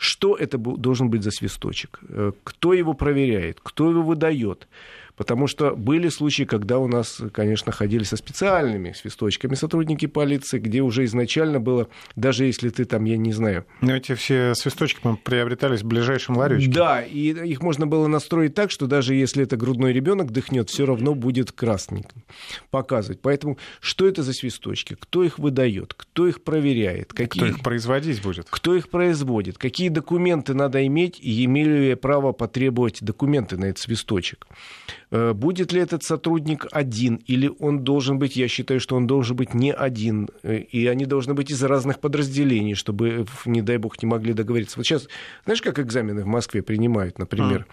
Что 0.00 0.34
это 0.34 0.56
должен 0.56 1.10
быть 1.10 1.22
за 1.22 1.30
свисточек? 1.30 2.00
Э, 2.08 2.32
кто 2.42 2.72
его 2.72 2.94
проверяет? 2.94 3.60
Кто 3.62 3.90
его 3.90 4.00
выдает? 4.00 4.66
Потому 5.20 5.48
что 5.48 5.76
были 5.76 6.08
случаи, 6.08 6.44
когда 6.44 6.78
у 6.78 6.88
нас, 6.88 7.20
конечно, 7.34 7.72
ходили 7.72 8.04
со 8.04 8.16
специальными 8.16 8.92
свисточками 8.92 9.54
сотрудники 9.54 10.06
полиции, 10.06 10.58
где 10.58 10.80
уже 10.80 11.04
изначально 11.04 11.60
было, 11.60 11.88
даже 12.16 12.46
если 12.46 12.70
ты 12.70 12.86
там, 12.86 13.04
я 13.04 13.18
не 13.18 13.34
знаю... 13.34 13.66
Но 13.82 13.94
эти 13.94 14.14
все 14.14 14.54
свисточки 14.54 14.98
приобретались 15.22 15.82
в 15.82 15.84
ближайшем 15.84 16.38
ларечке. 16.38 16.70
Да, 16.70 17.02
и 17.02 17.34
их 17.34 17.60
можно 17.60 17.86
было 17.86 18.06
настроить 18.06 18.54
так, 18.54 18.70
что 18.70 18.86
даже 18.86 19.14
если 19.14 19.42
это 19.42 19.58
грудной 19.58 19.92
ребенок 19.92 20.30
дыхнет, 20.30 20.70
все 20.70 20.86
равно 20.86 21.14
будет 21.14 21.52
красненьким 21.52 22.22
показывать. 22.70 23.20
Поэтому 23.20 23.58
что 23.80 24.08
это 24.08 24.22
за 24.22 24.32
свисточки? 24.32 24.96
Кто 24.98 25.22
их 25.22 25.38
выдает? 25.38 25.92
Кто 25.92 26.28
их 26.28 26.42
проверяет? 26.42 27.12
Какие... 27.12 27.42
Кто 27.42 27.46
их 27.46 27.60
производить 27.60 28.22
будет? 28.22 28.46
Кто 28.48 28.74
их 28.74 28.88
производит? 28.88 29.58
Какие 29.58 29.90
документы 29.90 30.54
надо 30.54 30.86
иметь? 30.86 31.20
И 31.20 31.44
имею 31.44 31.90
ли 31.90 31.94
право 31.94 32.32
потребовать 32.32 33.02
документы 33.02 33.58
на 33.58 33.66
этот 33.66 33.80
свисточек? 33.80 34.46
Э, 35.12 35.32
будет 35.32 35.72
ли 35.72 35.80
этот 35.80 36.04
сотрудник 36.04 36.66
один, 36.70 37.16
или 37.26 37.50
он 37.58 37.82
должен 37.82 38.18
быть, 38.18 38.36
я 38.36 38.46
считаю, 38.46 38.78
что 38.78 38.96
он 38.96 39.06
должен 39.06 39.36
быть 39.36 39.54
не 39.54 39.72
один, 39.72 40.28
э, 40.42 40.58
и 40.58 40.86
они 40.86 41.04
должны 41.04 41.34
быть 41.34 41.50
из 41.50 41.62
разных 41.64 41.98
подразделений, 41.98 42.74
чтобы, 42.74 43.26
не 43.44 43.60
дай 43.60 43.78
бог, 43.78 44.00
не 44.02 44.08
могли 44.08 44.34
договориться. 44.34 44.78
Вот 44.78 44.86
сейчас, 44.86 45.08
знаешь, 45.44 45.62
как 45.62 45.80
экзамены 45.80 46.22
в 46.22 46.26
Москве 46.26 46.62
принимают, 46.62 47.18
например? 47.18 47.66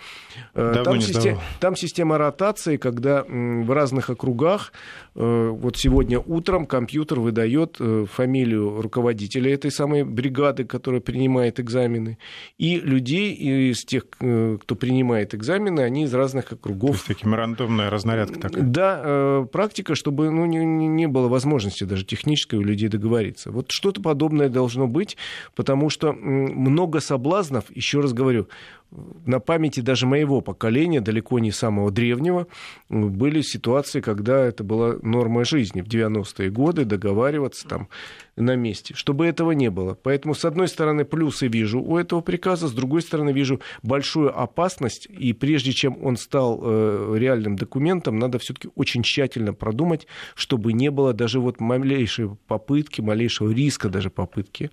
А, 0.56 0.84
там, 0.84 1.00
систем, 1.00 1.39
там 1.60 1.76
система 1.76 2.17
ротации, 2.17 2.78
когда 2.78 3.23
в 3.23 3.71
разных 3.71 4.10
округах, 4.10 4.71
вот 5.13 5.78
сегодня 5.78 6.19
утром 6.19 6.65
компьютер 6.65 7.19
выдает 7.19 7.78
фамилию 8.12 8.82
руководителя 8.82 9.54
этой 9.54 9.71
самой 9.71 10.04
бригады, 10.04 10.63
которая 10.63 11.02
принимает 11.02 11.60
экзамены, 11.60 12.17
и 12.58 12.80
людей 12.80 13.34
из 13.71 13.84
тех, 13.84 14.08
кто 14.10 14.76
принимает 14.76 15.34
экзамены, 15.34 15.82
они 15.82 16.04
из 16.04 16.13
разных 16.13 16.52
округов 16.52 17.10
практике, 17.36 17.63
рандомная 17.66 17.90
разнарядка 17.90 18.40
такая. 18.40 18.63
Да, 18.63 19.02
э, 19.04 19.46
практика, 19.52 19.96
чтобы 19.96 20.30
ну, 20.30 20.46
не, 20.46 20.66
не 20.66 21.08
было 21.08 21.28
возможности 21.28 21.84
даже 21.84 22.06
технической 22.06 22.60
у 22.60 22.63
людей 22.63 22.90
договориться. 22.90 23.52
Вот 23.52 23.72
что-то 23.72 24.02
подобное 24.02 24.50
должно 24.50 24.88
быть, 24.88 25.18
потому 25.56 25.90
что 25.90 26.13
много 26.13 27.00
соблазнов, 27.00 27.66
еще 27.76 28.02
раз 28.02 28.13
говорю, 28.13 28.48
на 28.91 29.39
памяти 29.39 29.82
даже 29.82 30.06
моего 30.06 30.41
поколения, 30.41 31.02
далеко 31.02 31.39
не 31.39 31.52
самого 31.52 31.91
древнего, 31.91 32.47
были 32.89 33.41
ситуации, 33.41 34.00
когда 34.00 34.45
это 34.45 34.63
была 34.63 34.95
норма 35.02 35.43
жизни 35.43 35.82
в 35.82 35.88
90-е 35.88 36.50
годы, 36.50 36.86
договариваться 36.86 37.67
там 37.67 37.89
на 38.38 38.56
месте, 38.56 38.93
чтобы 38.95 39.26
этого 39.26 39.52
не 39.52 39.69
было. 39.69 39.97
Поэтому, 40.02 40.36
с 40.36 40.45
одной 40.45 40.67
стороны, 40.67 41.04
плюсы 41.04 41.47
вижу 41.47 41.82
у 41.82 41.97
этого 41.97 42.21
приказа, 42.21 42.67
с 42.67 42.71
другой 42.71 43.02
стороны, 43.02 43.32
вижу 43.32 43.60
большую 43.84 44.38
опасность, 44.39 45.08
и 45.08 45.34
прежде 45.34 45.73
чем 45.73 45.97
он 46.04 46.15
стал 46.15 46.62
э, 46.63 47.15
реальным 47.17 47.56
документом, 47.56 48.19
надо 48.19 48.39
все-таки 48.39 48.69
очень 48.76 49.04
тщательно 49.04 49.54
продумать, 49.54 50.08
чтобы 50.36 50.71
не 50.73 50.91
было 50.91 51.13
даже 51.13 51.39
вот 51.39 51.60
малейшей 51.60 52.30
попытки, 52.47 53.02
малейшего 53.02 53.52
риска 53.52 53.89
даже 53.89 54.10
попытки 54.10 54.71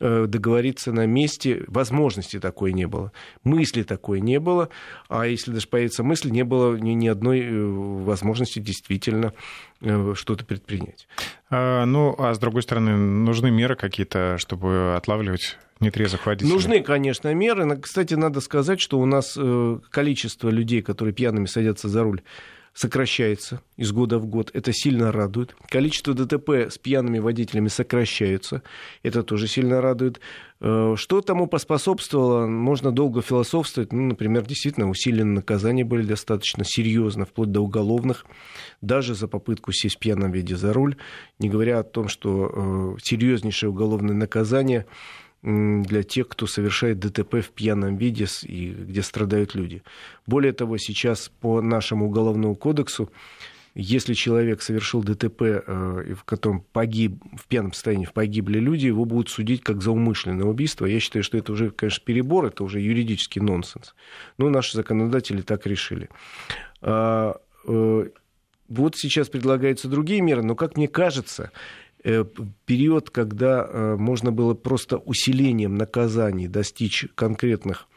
договориться 0.00 0.92
на 0.92 1.06
месте. 1.06 1.64
Возможности 1.66 2.38
такой 2.38 2.72
не 2.72 2.86
было. 2.86 3.12
Мысли 3.44 3.82
такой 3.82 4.20
не 4.20 4.40
было. 4.40 4.68
А 5.08 5.26
если 5.26 5.52
даже 5.52 5.68
появится 5.68 6.02
мысль, 6.02 6.30
не 6.30 6.44
было 6.44 6.76
ни, 6.76 6.90
ни 6.90 7.08
одной 7.08 7.40
э, 7.40 7.64
возможности 7.64 8.58
действительно 8.58 9.32
э, 9.80 10.14
что-то 10.14 10.44
предпринять. 10.44 11.08
А, 11.50 11.84
ну, 11.84 12.14
а 12.18 12.34
с 12.34 12.38
другой 12.38 12.62
стороны, 12.62 12.96
нужны 12.96 13.50
меры 13.50 13.76
какие-то, 13.76 14.36
чтобы 14.38 14.94
отлавливать 14.96 15.58
нетрезвых 15.80 16.26
водителей? 16.26 16.52
Нужны, 16.52 16.80
конечно, 16.80 17.32
меры. 17.34 17.76
Кстати, 17.80 18.14
надо 18.14 18.40
сказать, 18.40 18.80
что 18.80 18.98
у 18.98 19.06
нас 19.06 19.38
количество 19.90 20.48
людей, 20.48 20.82
которые 20.82 21.14
пьяными 21.14 21.46
садятся 21.46 21.88
за 21.88 22.02
руль, 22.02 22.22
сокращается 22.78 23.60
из 23.76 23.90
года 23.90 24.20
в 24.20 24.26
год. 24.26 24.52
Это 24.54 24.72
сильно 24.72 25.10
радует. 25.10 25.56
Количество 25.68 26.14
ДТП 26.14 26.70
с 26.70 26.78
пьяными 26.78 27.18
водителями 27.18 27.66
сокращается. 27.66 28.62
Это 29.02 29.24
тоже 29.24 29.48
сильно 29.48 29.80
радует. 29.80 30.20
Э, 30.60 30.94
что 30.96 31.20
тому 31.20 31.48
поспособствовало, 31.48 32.46
можно 32.46 32.92
долго 32.92 33.20
философствовать. 33.20 33.92
Ну, 33.92 34.02
например, 34.02 34.46
действительно, 34.46 34.88
усиленные 34.88 35.34
наказания 35.34 35.84
были 35.84 36.06
достаточно 36.06 36.62
серьезно, 36.64 37.24
вплоть 37.24 37.50
до 37.50 37.62
уголовных, 37.62 38.24
даже 38.80 39.16
за 39.16 39.26
попытку 39.26 39.72
сесть 39.72 39.96
в 39.96 39.98
пьяном 39.98 40.30
виде 40.30 40.54
за 40.54 40.72
руль, 40.72 40.96
не 41.40 41.48
говоря 41.48 41.80
о 41.80 41.82
том, 41.82 42.06
что 42.06 42.94
э, 42.96 43.02
серьезнейшее 43.02 43.70
уголовное 43.70 44.14
наказание 44.14 44.86
для 45.42 46.02
тех, 46.02 46.28
кто 46.28 46.46
совершает 46.46 46.98
ДТП 46.98 47.36
в 47.36 47.50
пьяном 47.50 47.96
виде 47.96 48.26
и 48.42 48.70
где 48.70 49.02
страдают 49.02 49.54
люди. 49.54 49.82
Более 50.26 50.52
того, 50.52 50.78
сейчас 50.78 51.30
по 51.40 51.60
нашему 51.60 52.06
уголовному 52.06 52.56
кодексу, 52.56 53.10
если 53.74 54.14
человек 54.14 54.60
совершил 54.60 55.04
ДТП, 55.04 55.42
э, 55.42 56.14
в 56.14 56.24
котором 56.24 56.62
погиб, 56.72 57.22
в 57.36 57.46
пьяном 57.46 57.72
состоянии 57.72 58.08
погибли 58.12 58.58
люди, 58.58 58.86
его 58.86 59.04
будут 59.04 59.28
судить 59.28 59.62
как 59.62 59.82
за 59.82 59.92
умышленное 59.92 60.46
убийство. 60.46 60.84
Я 60.84 60.98
считаю, 60.98 61.22
что 61.22 61.38
это 61.38 61.52
уже, 61.52 61.70
конечно, 61.70 62.04
перебор, 62.04 62.46
это 62.46 62.64
уже 62.64 62.80
юридический 62.80 63.40
нонсенс. 63.40 63.94
Но 64.36 64.50
наши 64.50 64.76
законодатели 64.76 65.42
так 65.42 65.64
решили. 65.66 66.08
А, 66.80 67.36
э, 67.68 68.08
вот 68.68 68.96
сейчас 68.96 69.28
предлагаются 69.28 69.86
другие 69.86 70.22
меры, 70.22 70.42
но, 70.42 70.56
как 70.56 70.76
мне 70.76 70.88
кажется, 70.88 71.52
период, 72.64 73.10
когда 73.10 73.66
э, 73.66 73.96
можно 73.96 74.32
было 74.32 74.54
просто 74.54 74.98
усилением 74.98 75.76
наказаний 75.76 76.48
достичь 76.48 77.06
конкретных 77.14 77.88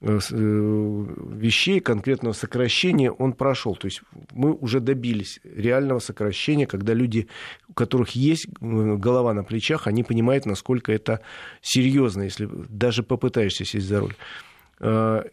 э, 0.00 0.18
вещей, 0.30 1.80
конкретного 1.80 2.32
сокращения, 2.32 3.10
он 3.10 3.32
прошел. 3.32 3.76
То 3.76 3.86
есть 3.86 4.02
мы 4.32 4.52
уже 4.52 4.80
добились 4.80 5.40
реального 5.44 5.98
сокращения, 5.98 6.66
когда 6.66 6.94
люди, 6.94 7.28
у 7.68 7.74
которых 7.74 8.10
есть 8.10 8.48
голова 8.60 9.34
на 9.34 9.44
плечах, 9.44 9.86
они 9.86 10.02
понимают, 10.02 10.46
насколько 10.46 10.92
это 10.92 11.20
серьезно, 11.60 12.22
если 12.22 12.48
даже 12.68 13.02
попытаешься 13.02 13.64
сесть 13.64 13.86
за 13.86 14.00
руль. 14.00 14.14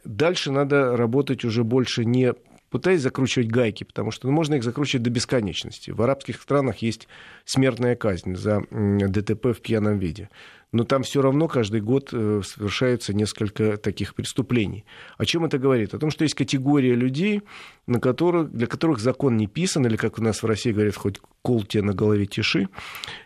Дальше 0.04 0.52
надо 0.52 0.98
работать 0.98 1.46
уже 1.46 1.64
больше 1.64 2.04
не 2.04 2.34
пытаясь 2.70 3.02
закручивать 3.02 3.48
гайки, 3.48 3.84
потому 3.84 4.12
что 4.12 4.28
ну, 4.28 4.34
можно 4.34 4.56
их 4.56 4.64
закручивать 4.64 5.04
до 5.04 5.10
бесконечности. 5.10 5.92
В 5.92 6.02
арабских 6.02 6.42
странах 6.42 6.78
есть 6.78 7.08
смертная 7.46 7.96
казнь 7.96 8.36
за 8.36 8.62
ДТП 8.72 9.48
в 9.48 9.62
пьяном 9.62 10.00
виде 10.00 10.30
но 10.72 10.84
там 10.84 11.04
все 11.04 11.22
равно 11.22 11.48
каждый 11.48 11.82
год 11.82 12.10
э, 12.12 12.42
совершается 12.44 13.14
несколько 13.14 13.78
таких 13.78 14.16
преступлений. 14.16 14.86
О 15.18 15.26
чем 15.26 15.46
это 15.46 15.58
говорит? 15.58 15.94
О 15.94 16.00
том, 16.00 16.12
что 16.12 16.24
есть 16.24 16.36
категория 16.36 16.94
людей, 16.94 17.42
на 17.88 18.00
которых, 18.00 18.52
для 18.52 18.68
которых 18.68 19.00
закон 19.00 19.38
не 19.38 19.48
писан, 19.48 19.86
или, 19.86 19.96
как 19.96 20.20
у 20.20 20.22
нас 20.22 20.44
в 20.44 20.46
России 20.46 20.72
говорят, 20.72 20.96
хоть 20.96 21.22
кол 21.48 21.64
тебе 21.64 21.82
на 21.82 21.94
голове 21.94 22.26
тиши, 22.26 22.68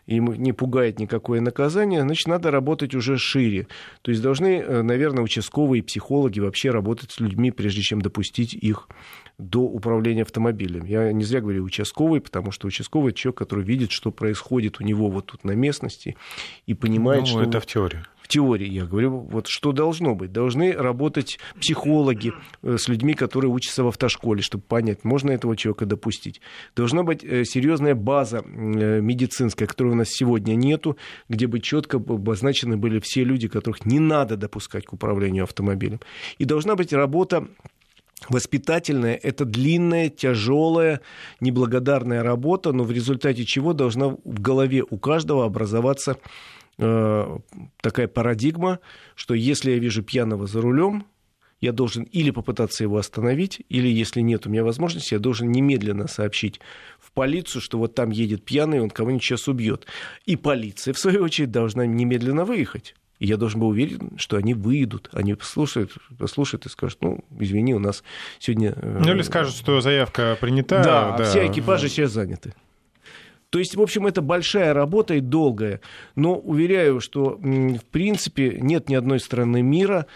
им 0.06 0.32
не 0.34 0.54
пугает 0.54 1.00
никакое 1.00 1.42
наказание, 1.42 2.02
значит, 2.02 2.28
надо 2.28 2.52
работать 2.52 2.94
уже 2.94 3.18
шире. 3.18 3.68
То 4.04 4.12
есть 4.12 4.22
должны, 4.22 4.60
э, 4.60 4.84
наверное, 4.84 5.24
участковые 5.24 5.80
и 5.80 5.82
психологи 5.82 6.40
вообще 6.40 6.70
работать 6.70 7.10
с 7.10 7.20
людьми, 7.20 7.50
прежде 7.50 7.82
чем 7.82 8.00
допустить 8.00 8.54
их 8.54 8.88
до 9.40 9.62
управления 9.62 10.22
автомобилем. 10.22 10.86
Я 10.86 11.12
не 11.12 11.24
зря 11.24 11.42
говорю 11.42 11.64
участковый, 11.64 12.22
потому 12.22 12.52
что 12.52 12.68
участковый 12.68 13.14
человек, 13.14 13.40
который 13.40 13.66
видит, 13.66 13.90
что 13.92 14.12
происходит 14.12 14.80
у 14.80 14.84
него 14.84 15.10
вот 15.10 15.26
тут 15.26 15.44
на 15.44 15.54
местности 15.54 16.16
и 16.68 16.76
понимает, 16.76 17.22
ну, 17.22 17.26
что... 17.26 17.42
это 17.42 17.60
в 17.60 17.66
теории. 17.66 18.04
В 18.22 18.28
теории, 18.28 18.70
я 18.70 18.86
говорю, 18.86 19.20
вот 19.20 19.48
что 19.48 19.72
должно 19.72 20.16
быть. 20.16 20.32
Должны 20.32 20.74
работать 20.74 21.40
психологи 21.60 22.34
э, 22.62 22.78
с 22.78 22.88
людьми, 22.88 23.14
которые 23.14 23.52
учатся 23.52 23.84
в 23.84 23.88
автошколе, 23.88 24.42
чтобы 24.42 24.64
понять, 24.64 25.04
можно 25.04 25.32
этого 25.32 25.58
человека 25.58 25.86
допустить. 25.86 26.42
Должна 26.76 27.04
быть 27.04 27.24
э, 27.24 27.44
серьезная 27.46 27.96
база 27.96 28.44
э, 28.46 29.02
медицинская, 29.02 29.68
которой 29.68 29.90
у 29.90 29.96
нас 29.96 30.10
сегодня 30.10 30.56
нету, 30.56 30.98
где 31.30 31.48
бы 31.48 31.60
четко 31.60 31.98
обозначены 31.98 32.78
были 32.78 33.00
все 33.00 33.24
люди, 33.24 33.48
которых 33.48 33.86
не 33.86 34.00
надо 34.00 34.38
допускать 34.38 34.86
к 34.86 34.94
управлению 34.94 35.44
автомобилем. 35.44 36.00
И 36.38 36.46
должна 36.46 36.76
быть 36.76 36.94
работа 36.94 37.48
воспитательная– 38.30 39.20
это 39.24 39.46
длинная, 39.46 40.10
тяжелая, 40.10 41.02
неблагодарная 41.40 42.24
работа, 42.24 42.72
но 42.72 42.84
в 42.84 42.92
результате 42.92 43.46
чего 43.46 43.74
должна 43.74 44.10
в 44.10 44.42
голове 44.42 44.84
у 44.90 44.98
каждого 44.98 45.46
образоваться 45.46 46.18
такая 46.82 48.08
парадигма, 48.08 48.80
что 49.16 49.34
если 49.34 49.72
я 49.72 49.78
вижу 49.78 50.04
пьяного 50.04 50.48
за 50.48 50.62
рулем, 50.62 51.06
я 51.62 51.72
должен 51.72 52.04
или 52.04 52.32
попытаться 52.32 52.84
его 52.84 52.98
остановить, 52.98 53.62
или, 53.70 53.88
если 53.88 54.22
нет 54.22 54.48
у 54.48 54.50
меня 54.50 54.64
возможности, 54.64 55.14
я 55.14 55.20
должен 55.20 55.52
немедленно 55.52 56.08
сообщить 56.08 56.60
в 57.00 57.12
полицию, 57.12 57.62
что 57.62 57.78
вот 57.78 57.94
там 57.94 58.10
едет 58.10 58.44
пьяный, 58.44 58.82
он 58.82 58.90
кого-нибудь 58.90 59.24
сейчас 59.24 59.48
убьет. 59.48 59.86
И 60.26 60.36
полиция, 60.36 60.94
в 60.94 61.00
свою 61.00 61.24
очередь, 61.24 61.52
должна 61.52 61.86
немедленно 61.86 62.46
выехать. 62.46 62.96
И 63.20 63.28
я 63.28 63.38
должен 63.38 63.60
был 63.60 63.68
уверен, 63.68 64.14
что 64.18 64.38
они 64.38 64.56
выйдут, 64.56 65.10
они 65.14 65.36
послушают, 65.36 65.94
послушают 66.18 66.66
и 66.66 66.70
скажут, 66.70 66.98
ну, 67.02 67.24
извини, 67.40 67.76
у 67.76 67.80
нас 67.80 68.04
сегодня... 68.40 68.74
Э, 68.76 69.00
ну, 69.00 69.14
или 69.14 69.22
скажут, 69.22 69.56
что 69.56 69.80
заявка 69.80 70.36
принята. 70.42 70.82
Да, 70.84 71.18
да. 71.18 71.24
все 71.26 71.46
экипажи 71.46 71.88
сейчас 71.88 72.12
заняты. 72.12 72.56
То 73.52 73.60
есть, 73.60 73.76
в 73.76 73.82
общем, 73.82 74.08
это 74.08 74.22
большая 74.22 74.74
работа 74.74 75.14
и 75.14 75.20
долгая. 75.20 75.82
Но 76.16 76.36
уверяю, 76.36 77.02
что, 77.02 77.38
в 77.38 77.86
принципе, 77.92 78.58
нет 78.60 78.90
ни 78.90 78.96
одной 78.96 79.20
страны 79.20 79.62
мира, 79.62 80.08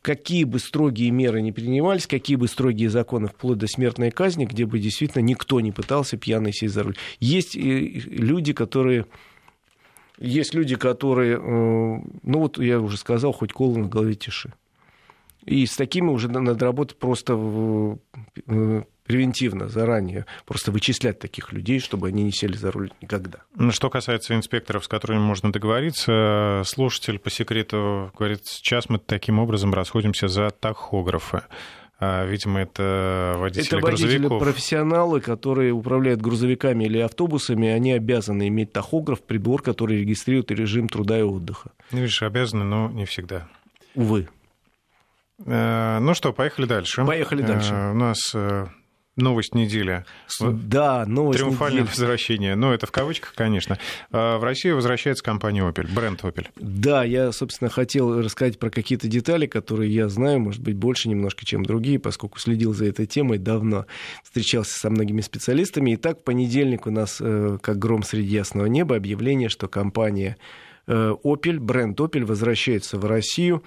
какие 0.00 0.44
бы 0.44 0.58
строгие 0.60 1.10
меры 1.10 1.42
не 1.42 1.50
принимались, 1.50 2.06
какие 2.06 2.36
бы 2.36 2.46
строгие 2.46 2.88
законы, 2.88 3.26
вплоть 3.26 3.58
до 3.58 3.66
смертной 3.66 4.10
казни, 4.12 4.44
где 4.46 4.64
бы 4.64 4.78
действительно 4.78 5.22
никто 5.22 5.60
не 5.60 5.72
пытался 5.72 6.16
пьяный 6.16 6.52
сесть 6.52 6.72
за 6.72 6.84
руль. 6.84 6.96
Есть 7.18 7.56
люди, 7.56 8.52
которые 8.52 9.06
есть 10.18 10.54
люди, 10.54 10.76
которые, 10.76 11.38
ну 11.40 12.38
вот 12.38 12.58
я 12.58 12.80
уже 12.80 12.96
сказал, 12.96 13.32
хоть 13.32 13.52
колу 13.52 13.76
на 13.76 13.88
голове 13.88 14.14
тиши. 14.14 14.52
И 15.44 15.66
с 15.66 15.76
такими 15.76 16.08
уже 16.08 16.30
надо 16.30 16.64
работать 16.64 16.96
просто 16.98 17.34
превентивно, 19.06 19.68
заранее, 19.68 20.26
просто 20.46 20.72
вычислять 20.72 21.18
таких 21.18 21.52
людей, 21.52 21.78
чтобы 21.80 22.08
они 22.08 22.24
не 22.24 22.32
сели 22.32 22.56
за 22.56 22.70
руль 22.70 22.90
никогда. 23.00 23.40
Ну, 23.54 23.70
что 23.70 23.90
касается 23.90 24.34
инспекторов, 24.34 24.84
с 24.84 24.88
которыми 24.88 25.20
можно 25.20 25.52
договориться, 25.52 26.62
слушатель 26.64 27.18
по 27.18 27.30
секрету 27.30 28.12
говорит, 28.18 28.40
сейчас 28.44 28.88
мы 28.88 28.98
таким 28.98 29.38
образом 29.38 29.72
расходимся 29.74 30.28
за 30.28 30.50
тахографы. 30.50 31.42
А, 32.00 32.24
видимо, 32.26 32.60
это 32.60 33.34
водители 33.38 33.78
Это 33.78 33.86
водители 33.86 34.18
грузовиков. 34.18 34.42
профессионалы, 34.42 35.20
которые 35.20 35.72
управляют 35.72 36.20
грузовиками 36.20 36.84
или 36.84 36.98
автобусами, 36.98 37.68
они 37.68 37.92
обязаны 37.92 38.48
иметь 38.48 38.72
тахограф, 38.72 39.22
прибор, 39.22 39.62
который 39.62 40.00
регистрирует 40.00 40.50
режим 40.50 40.88
труда 40.88 41.18
и 41.18 41.22
отдыха. 41.22 41.70
Ну, 41.92 41.98
видишь, 42.00 42.22
обязаны, 42.22 42.64
но 42.64 42.90
не 42.90 43.04
всегда. 43.04 43.48
Увы. 43.94 44.28
Э, 45.46 45.98
ну 46.00 46.14
что, 46.14 46.32
поехали 46.32 46.66
дальше. 46.66 47.04
Поехали 47.04 47.42
дальше. 47.42 47.72
Э, 47.72 47.92
у 47.92 47.94
нас 47.94 48.18
э, 48.34 48.66
новость 49.16 49.54
недели. 49.54 50.04
Да, 50.40 51.04
новость 51.06 51.38
Триумфальное 51.38 51.82
недели. 51.82 51.90
возвращение. 51.90 52.54
Ну, 52.54 52.72
это 52.72 52.86
в 52.86 52.90
кавычках, 52.90 53.34
конечно. 53.34 53.78
В 54.10 54.40
Россию 54.42 54.76
возвращается 54.76 55.22
компания 55.22 55.62
Opel, 55.62 55.92
бренд 55.92 56.22
Opel. 56.22 56.46
Да, 56.56 57.04
я, 57.04 57.30
собственно, 57.32 57.70
хотел 57.70 58.20
рассказать 58.20 58.58
про 58.58 58.70
какие-то 58.70 59.08
детали, 59.08 59.46
которые 59.46 59.94
я 59.94 60.08
знаю, 60.08 60.40
может 60.40 60.62
быть, 60.62 60.76
больше 60.76 61.08
немножко, 61.08 61.44
чем 61.44 61.64
другие, 61.64 61.98
поскольку 61.98 62.38
следил 62.38 62.74
за 62.74 62.86
этой 62.86 63.06
темой 63.06 63.38
давно, 63.38 63.86
встречался 64.22 64.78
со 64.78 64.90
многими 64.90 65.20
специалистами. 65.20 65.94
Итак, 65.94 66.20
в 66.20 66.24
понедельник 66.24 66.86
у 66.86 66.90
нас, 66.90 67.18
как 67.18 67.78
гром 67.78 68.02
среди 68.02 68.34
ясного 68.34 68.66
неба, 68.66 68.96
объявление, 68.96 69.48
что 69.48 69.68
компания 69.68 70.36
Opel, 70.86 71.60
бренд 71.60 71.98
Opel 71.98 72.24
возвращается 72.24 72.98
в 72.98 73.06
Россию. 73.06 73.62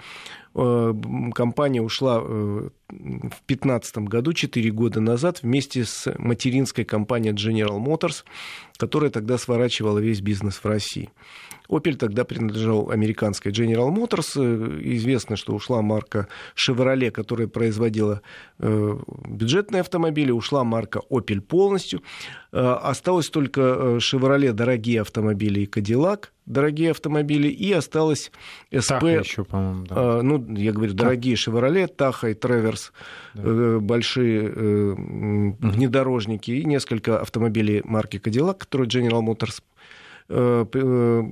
Э, 0.60 0.92
компания 1.34 1.80
ушла 1.80 2.20
э, 2.20 2.68
в 2.88 3.40
2015 3.46 3.98
году, 3.98 4.32
4 4.32 4.70
года 4.72 5.00
назад, 5.00 5.42
вместе 5.42 5.84
с 5.84 6.12
материнской 6.18 6.84
компанией 6.84 7.32
General 7.32 7.78
Motors, 7.78 8.24
которая 8.76 9.10
тогда 9.10 9.38
сворачивала 9.38 10.00
весь 10.00 10.20
бизнес 10.20 10.56
в 10.56 10.64
России. 10.66 11.10
Opel 11.68 11.94
тогда 11.94 12.24
принадлежал 12.24 12.90
американской 12.90 13.52
General 13.52 13.94
Motors. 13.94 14.32
Э, 14.34 14.80
известно, 14.96 15.36
что 15.36 15.54
ушла 15.54 15.80
марка 15.80 16.26
Chevrolet, 16.56 17.12
которая 17.12 17.46
производила 17.46 18.20
бюджетные 18.58 19.80
автомобили. 19.80 20.32
Ушла 20.32 20.64
марка 20.64 21.00
Opel 21.10 21.40
полностью. 21.40 22.02
Осталось 22.50 23.28
только 23.28 23.98
Chevrolet 23.98 24.52
дорогие 24.52 25.02
автомобили 25.02 25.60
и 25.60 25.66
Cadillac 25.66 26.30
дорогие 26.48 26.90
автомобили. 26.90 27.48
И 27.48 27.72
осталось 27.72 28.32
СП... 28.76 29.02
еще, 29.02 29.44
по-моему, 29.44 29.84
да. 29.86 30.22
Ну, 30.22 30.38
я 30.48 30.72
говорю, 30.72 30.94
дорогие 30.94 31.34
Chevrolet, 31.34 31.88
Таха 31.88 32.30
и 32.30 32.34
Треверс, 32.34 32.92
да. 33.34 33.42
Э, 33.44 33.78
большие 33.80 34.52
э, 34.54 34.94
внедорожники 34.96 36.50
и 36.50 36.64
несколько 36.64 37.20
автомобилей 37.20 37.82
марки 37.84 38.16
Cadillac, 38.16 38.58
которые 38.58 38.88
General 38.88 39.22
Motors 39.22 39.62
э, 40.28 40.64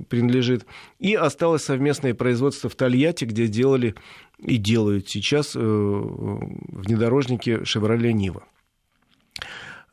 принадлежит. 0.09 0.65
И 0.99 1.15
осталось 1.15 1.63
совместное 1.63 2.13
производство 2.13 2.69
в 2.69 2.75
Тольятти, 2.75 3.25
где 3.25 3.47
делали 3.47 3.95
и 4.39 4.57
делают 4.57 5.09
сейчас 5.09 5.55
внедорожники 5.55 7.61
Chevrolet 7.63 8.13
Niva. 8.13 8.43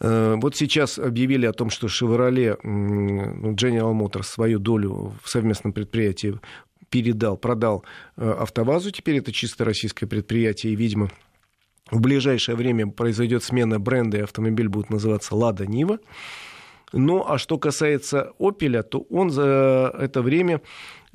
Вот 0.01 0.57
сейчас 0.57 0.99
объявили 0.99 1.47
о 1.47 1.53
том, 1.53 1.71
что 1.71 1.87
Chevrolet, 1.87 2.59
ну, 2.63 3.55
General 3.55 3.95
Motors 3.95 4.25
свою 4.25 4.59
долю 4.59 5.15
в 5.23 5.31
совместном 5.31 5.73
предприятии 5.73 6.41
передал, 6.95 7.37
продал 7.37 7.85
э, 8.17 8.31
АвтоВАЗу. 8.31 8.93
Теперь 8.93 9.17
это 9.17 9.33
чисто 9.33 9.65
российское 9.65 10.07
предприятие, 10.07 10.75
и, 10.75 10.77
видимо, 10.77 11.11
в 11.91 12.01
ближайшее 12.01 12.55
время 12.55 12.87
произойдет 12.87 13.43
смена 13.43 13.81
бренда, 13.81 14.19
и 14.19 14.21
автомобиль 14.21 14.69
будет 14.69 14.91
называться 14.91 15.35
«Лада 15.35 15.67
Нива». 15.67 15.99
Ну, 16.93 17.25
а 17.27 17.37
что 17.39 17.59
касается 17.59 18.31
«Опеля», 18.39 18.85
то 18.85 19.01
он 19.11 19.31
за 19.31 19.93
это 19.99 20.23
время 20.23 20.61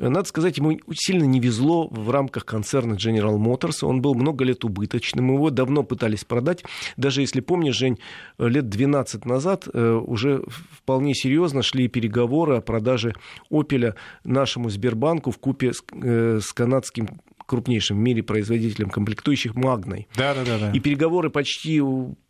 надо 0.07 0.27
сказать, 0.27 0.57
ему 0.57 0.79
сильно 0.93 1.25
не 1.25 1.39
везло 1.39 1.87
в 1.89 2.09
рамках 2.09 2.45
концерна 2.45 2.93
General 2.93 3.37
Motors. 3.37 3.83
Он 3.83 4.01
был 4.01 4.15
много 4.15 4.45
лет 4.45 4.63
убыточным, 4.63 5.33
его 5.33 5.49
давно 5.49 5.83
пытались 5.83 6.23
продать. 6.23 6.63
Даже 6.97 7.21
если 7.21 7.41
помнишь, 7.41 7.75
Жень, 7.75 7.99
лет 8.37 8.69
12 8.69 9.25
назад 9.25 9.67
э, 9.71 9.91
уже 9.93 10.43
вполне 10.71 11.13
серьезно 11.13 11.61
шли 11.61 11.87
переговоры 11.87 12.55
о 12.57 12.61
продаже 12.61 13.13
«Опеля» 13.51 13.95
нашему 14.23 14.69
Сбербанку 14.69 15.31
в 15.31 15.37
купе 15.37 15.73
с, 15.73 15.83
э, 15.91 16.39
с 16.41 16.53
канадским 16.53 17.19
крупнейшим 17.49 17.97
в 17.97 17.99
мире 17.99 18.23
производителем 18.23 18.89
комплектующих 18.89 19.55
Магной. 19.55 20.07
Да, 20.15 20.33
да, 20.33 20.45
да, 20.45 20.59
да. 20.59 20.71
И 20.71 20.79
переговоры 20.79 21.29
почти 21.29 21.81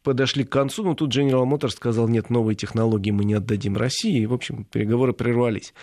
подошли 0.02 0.46
к 0.46 0.50
концу, 0.50 0.84
но 0.84 0.96
тут 0.96 1.16
General 1.16 1.46
Motors 1.46 1.72
сказал, 1.72 2.08
нет, 2.08 2.30
новые 2.30 2.56
технологии 2.56 3.12
мы 3.12 3.26
не 3.26 3.34
отдадим 3.34 3.78
России. 3.78 4.22
И, 4.22 4.26
в 4.26 4.34
общем, 4.34 4.64
переговоры 4.64 5.14
прервались. 5.14 5.74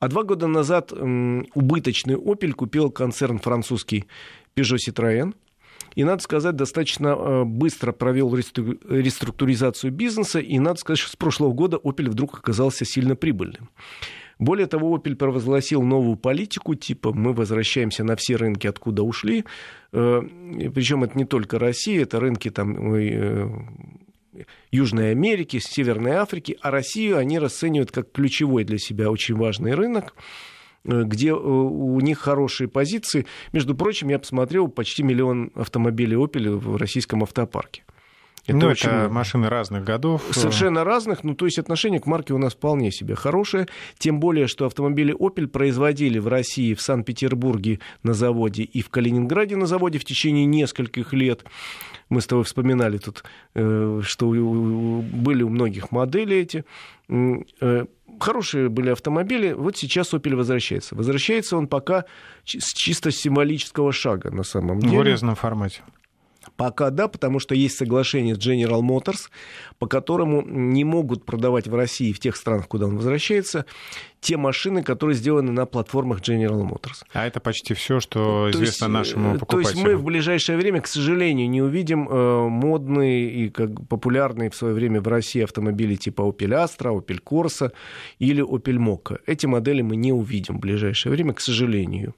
А 0.00 0.08
два 0.08 0.24
года 0.24 0.46
назад 0.46 0.92
убыточный 0.92 2.14
Opel 2.14 2.52
купил 2.52 2.90
концерн 2.90 3.38
французский 3.38 4.06
Peugeot 4.56 4.78
Citroën. 4.88 5.34
И, 5.94 6.04
надо 6.04 6.22
сказать, 6.22 6.56
достаточно 6.56 7.08
э, 7.08 7.44
быстро 7.44 7.92
провел 7.92 8.34
реструктуризацию 8.34 9.92
бизнеса. 9.92 10.38
И, 10.38 10.58
надо 10.58 10.78
сказать, 10.78 11.00
что 11.00 11.10
с 11.10 11.16
прошлого 11.16 11.52
года 11.52 11.78
Opel 11.82 12.08
вдруг 12.08 12.38
оказался 12.38 12.84
сильно 12.84 13.16
прибыльным. 13.16 13.68
Более 14.38 14.66
того, 14.66 14.96
Opel 14.96 15.16
провозгласил 15.16 15.82
новую 15.82 16.16
политику, 16.16 16.74
типа 16.74 17.12
мы 17.12 17.34
возвращаемся 17.34 18.04
на 18.04 18.16
все 18.16 18.36
рынки, 18.36 18.66
откуда 18.66 19.02
ушли. 19.02 19.44
Э, 19.92 20.22
Причем 20.74 21.04
это 21.04 21.18
не 21.18 21.24
только 21.24 21.58
Россия, 21.58 22.02
это 22.02 22.20
рынки 22.20 22.50
там, 22.50 22.94
э, 22.94 23.48
Южной 24.70 25.10
Америки, 25.10 25.58
Северной 25.58 26.12
Африки, 26.12 26.56
а 26.60 26.70
Россию 26.70 27.18
они 27.18 27.38
расценивают 27.38 27.90
как 27.90 28.12
ключевой 28.12 28.64
для 28.64 28.78
себя 28.78 29.10
очень 29.10 29.36
важный 29.36 29.74
рынок 29.74 30.14
э, 30.84 31.02
где 31.04 31.30
э, 31.30 31.34
у 31.34 32.00
них 32.00 32.18
хорошие 32.18 32.68
позиции. 32.68 33.26
Между 33.52 33.74
прочим, 33.74 34.08
я 34.08 34.18
посмотрел 34.18 34.68
почти 34.68 35.02
миллион 35.02 35.50
автомобилей 35.54 36.16
Opel 36.16 36.56
в 36.56 36.76
российском 36.76 37.22
автопарке. 37.22 37.82
Это, 38.46 38.56
ну, 38.56 38.66
очень... 38.68 38.88
это 38.88 39.08
машины 39.08 39.48
разных 39.48 39.84
годов. 39.84 40.22
Совершенно 40.30 40.84
разных. 40.84 41.24
Ну, 41.24 41.34
то 41.34 41.44
есть 41.44 41.58
отношение 41.58 42.00
к 42.00 42.06
марке 42.06 42.32
у 42.32 42.38
нас 42.38 42.54
вполне 42.54 42.90
себе 42.90 43.14
хорошее. 43.14 43.68
Тем 43.98 44.18
более, 44.18 44.46
что 44.46 44.66
автомобили 44.66 45.14
Opel 45.14 45.46
производили 45.46 46.18
в 46.18 46.28
России, 46.28 46.74
в 46.74 46.80
Санкт-Петербурге 46.80 47.80
на 48.02 48.14
заводе 48.14 48.62
и 48.62 48.82
в 48.82 48.88
Калининграде 48.88 49.56
на 49.56 49.66
заводе 49.66 49.98
в 49.98 50.04
течение 50.04 50.46
нескольких 50.46 51.12
лет. 51.12 51.44
Мы 52.10 52.20
с 52.20 52.26
тобой 52.26 52.44
вспоминали 52.44 52.98
тут, 52.98 53.24
э, 53.54 54.00
что 54.02 54.28
были 54.28 55.42
у 55.42 55.48
многих 55.48 55.92
модели 55.92 56.36
эти. 56.36 56.64
Э, 57.08 57.86
хорошие 58.18 58.68
были 58.68 58.90
автомобили. 58.90 59.52
Вот 59.52 59.76
сейчас 59.76 60.12
Opel 60.12 60.34
возвращается. 60.34 60.94
Возвращается 60.94 61.56
он 61.56 61.68
пока 61.68 62.04
с 62.44 62.74
чисто 62.74 63.10
символического 63.10 63.92
шага 63.92 64.30
на 64.30 64.42
самом 64.42 64.80
деле. 64.80 64.96
В 64.96 65.00
урезанном 65.00 65.36
формате. 65.36 65.82
Пока 66.56 66.90
да, 66.90 67.06
потому 67.06 67.38
что 67.38 67.54
есть 67.54 67.76
соглашение 67.76 68.34
с 68.34 68.38
General 68.38 68.80
Motors, 68.80 69.28
по 69.78 69.86
которому 69.86 70.42
не 70.42 70.84
могут 70.84 71.24
продавать 71.24 71.68
в 71.68 71.74
России, 71.74 72.12
в 72.12 72.18
тех 72.18 72.36
странах, 72.36 72.66
куда 72.66 72.86
он 72.86 72.96
возвращается, 72.96 73.66
те 74.20 74.36
машины, 74.36 74.82
которые 74.82 75.16
сделаны 75.16 75.50
на 75.50 75.66
платформах 75.66 76.20
General 76.20 76.62
Motors. 76.62 77.04
А 77.12 77.26
это 77.26 77.40
почти 77.40 77.74
все, 77.74 78.00
что 78.00 78.50
то 78.50 78.50
известно 78.50 78.84
есть, 78.84 78.94
нашему 78.94 79.38
покупателю. 79.38 79.64
То 79.64 79.70
есть 79.70 79.82
мы 79.82 79.96
в 79.96 80.04
ближайшее 80.04 80.58
время, 80.58 80.82
к 80.82 80.86
сожалению, 80.86 81.48
не 81.48 81.62
увидим 81.62 82.08
э, 82.08 82.48
модные 82.48 83.30
и 83.30 83.48
как 83.48 83.70
популярные 83.88 84.50
в 84.50 84.54
свое 84.54 84.74
время 84.74 85.00
в 85.00 85.08
России 85.08 85.42
автомобили 85.42 85.94
типа 85.94 86.22
Opel 86.22 86.64
Astra, 86.64 86.94
Opel 86.94 87.20
Corsa 87.22 87.72
или 88.18 88.44
Opel 88.44 88.76
Mokka. 88.76 89.18
Эти 89.26 89.46
модели 89.46 89.80
мы 89.80 89.96
не 89.96 90.12
увидим 90.12 90.58
в 90.58 90.60
ближайшее 90.60 91.12
время, 91.12 91.32
к 91.32 91.40
сожалению. 91.40 92.14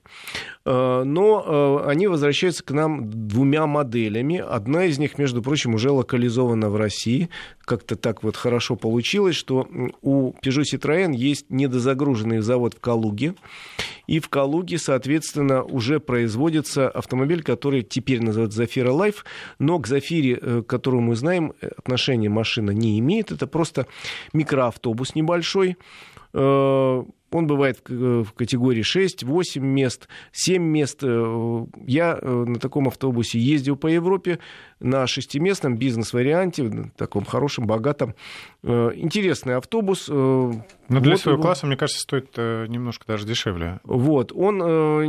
Э, 0.64 1.04
но 1.04 1.82
э, 1.84 1.90
они 1.90 2.08
возвращаются 2.08 2.64
к 2.64 2.70
нам 2.72 3.08
двумя 3.10 3.66
моделями. 3.66 4.38
Одна 4.38 4.86
из 4.86 4.98
них, 4.98 5.18
между 5.18 5.40
прочим, 5.40 5.74
уже 5.74 5.90
локализована 5.90 6.68
в 6.68 6.76
России. 6.76 7.28
Как-то 7.64 7.96
так 7.96 8.22
вот 8.22 8.36
хорошо 8.36 8.76
получилось, 8.76 9.36
что 9.36 9.66
у 10.02 10.32
Peugeot 10.42 10.62
Citroën 10.62 11.14
есть 11.14 11.46
недозагруженный 11.50 12.40
завод 12.40 12.74
в 12.74 12.80
Калуге. 12.80 13.34
И 14.06 14.20
в 14.20 14.28
Калуге, 14.28 14.78
соответственно, 14.78 15.62
уже 15.62 16.00
производится 16.00 16.88
автомобиль, 16.88 17.42
который 17.42 17.82
теперь 17.82 18.22
называется 18.22 18.58
Зафира 18.58 18.90
Life, 18.90 19.24
но 19.58 19.78
к 19.78 19.86
Зафире, 19.86 20.38
э, 20.40 20.62
которую 20.66 21.02
мы 21.02 21.14
знаем, 21.16 21.52
отношения 21.60 22.28
машина 22.28 22.70
не 22.70 22.98
имеет. 22.98 23.30
Это 23.30 23.46
просто 23.46 23.86
микроавтобус 24.32 25.14
небольшой, 25.14 25.76
Он 27.32 27.46
бывает 27.46 27.80
в 27.88 28.32
категории 28.32 28.82
6, 28.82 29.24
8 29.24 29.64
мест, 29.64 30.08
7 30.32 30.62
мест. 30.62 31.02
Я 31.02 32.18
на 32.22 32.58
таком 32.58 32.88
автобусе 32.88 33.38
ездил 33.38 33.76
по 33.76 33.86
Европе 33.86 34.38
на 34.80 35.06
шестиместном 35.06 35.76
бизнес-варианте, 35.76 36.92
таком 36.96 37.24
хорошем, 37.24 37.66
богатом. 37.66 38.14
Интересный 38.62 39.56
автобус. 39.56 40.10
Но 40.92 41.00
для 41.00 41.12
вот 41.12 41.20
своего 41.20 41.36
его... 41.38 41.42
класса, 41.42 41.66
мне 41.66 41.76
кажется, 41.76 42.00
стоит 42.00 42.36
немножко 42.36 43.04
даже 43.06 43.26
дешевле. 43.26 43.80
Вот. 43.84 44.32
Он 44.32 44.58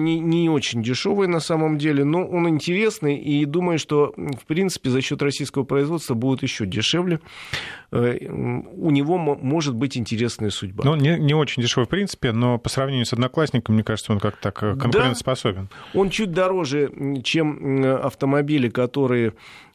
не, 0.03 0.19
не 0.19 0.49
очень 0.49 0.81
дешевый 0.81 1.27
на 1.27 1.39
самом 1.39 1.77
деле, 1.77 2.03
но 2.03 2.25
он 2.25 2.49
интересный. 2.49 3.17
И 3.17 3.45
думаю, 3.45 3.79
что, 3.79 4.13
в 4.15 4.45
принципе, 4.45 4.89
за 4.89 5.01
счет 5.01 5.21
российского 5.21 5.63
производства 5.63 6.13
будет 6.13 6.43
еще 6.43 6.65
дешевле. 6.65 7.19
У 7.91 8.89
него 8.89 9.17
может 9.17 9.75
быть 9.75 9.97
интересная 9.97 10.49
судьба. 10.49 10.83
Ну, 10.83 10.95
не, 10.95 11.17
не 11.19 11.33
очень 11.33 11.61
дешевый 11.61 11.85
в 11.85 11.89
принципе, 11.89 12.31
но 12.31 12.57
по 12.57 12.69
сравнению 12.69 13.05
с 13.05 13.13
одноклассником, 13.13 13.75
мне 13.75 13.83
кажется, 13.83 14.11
он 14.11 14.19
как-то 14.19 14.51
так 14.51 14.55
конкурентоспособен. 14.55 15.69
Да, 15.69 15.99
он 15.99 16.09
чуть 16.09 16.31
дороже, 16.31 16.91
чем 17.23 17.83
автомобили, 17.83 18.69
которые 18.69 19.27
э, 19.27 19.33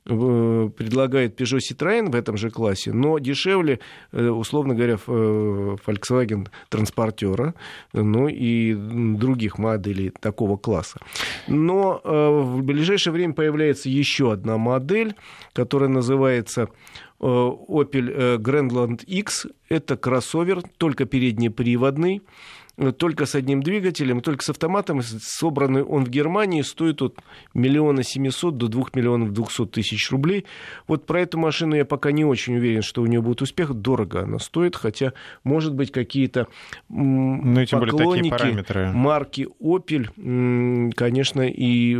предлагает 0.08 1.40
Peugeot 1.40 1.58
Citroën 1.58 2.10
в 2.10 2.14
этом 2.14 2.36
же 2.36 2.50
классе, 2.50 2.92
но 2.92 3.18
дешевле, 3.18 3.78
э, 4.12 4.28
условно 4.28 4.74
говоря, 4.74 4.94
э, 4.94 5.76
Volkswagen 5.86 6.48
транспортера, 6.68 7.54
ну 7.92 8.28
и 8.28 8.74
других 8.74 9.58
моделей 9.58 10.10
такого 10.20 10.56
класса. 10.56 10.98
Но 11.46 12.00
в 12.04 12.62
ближайшее 12.62 13.12
время 13.12 13.34
появляется 13.34 13.88
еще 13.88 14.32
одна 14.32 14.56
модель, 14.56 15.14
которая 15.52 15.88
называется 15.88 16.68
Opel 17.20 18.38
Grandland 18.38 19.04
X. 19.04 19.46
Это 19.68 19.96
кроссовер, 19.96 20.62
только 20.78 21.04
переднеприводный 21.04 22.22
только 22.96 23.26
с 23.26 23.34
одним 23.34 23.62
двигателем, 23.62 24.20
только 24.20 24.44
с 24.44 24.50
автоматом. 24.50 25.02
Собранный 25.02 25.82
он 25.82 26.04
в 26.04 26.08
Германии 26.08 26.62
стоит 26.62 27.02
от 27.02 27.18
миллиона 27.54 28.02
семисот 28.02 28.56
до 28.56 28.68
двух 28.68 28.94
миллионов 28.94 29.32
двухсот 29.32 29.72
тысяч 29.72 30.10
рублей. 30.10 30.46
Вот 30.86 31.06
про 31.06 31.22
эту 31.22 31.38
машину 31.38 31.74
я 31.74 31.84
пока 31.84 32.12
не 32.12 32.24
очень 32.24 32.56
уверен, 32.56 32.82
что 32.82 33.02
у 33.02 33.06
нее 33.06 33.20
будет 33.20 33.42
успех. 33.42 33.74
Дорого 33.74 34.22
она 34.22 34.38
стоит, 34.38 34.76
хотя, 34.76 35.12
может 35.44 35.74
быть, 35.74 35.90
какие-то 35.90 36.46
ну, 36.88 37.66
поклонники 37.70 38.92
марки 38.92 39.48
Opel, 39.60 40.92
конечно, 40.94 41.42
и 41.42 41.98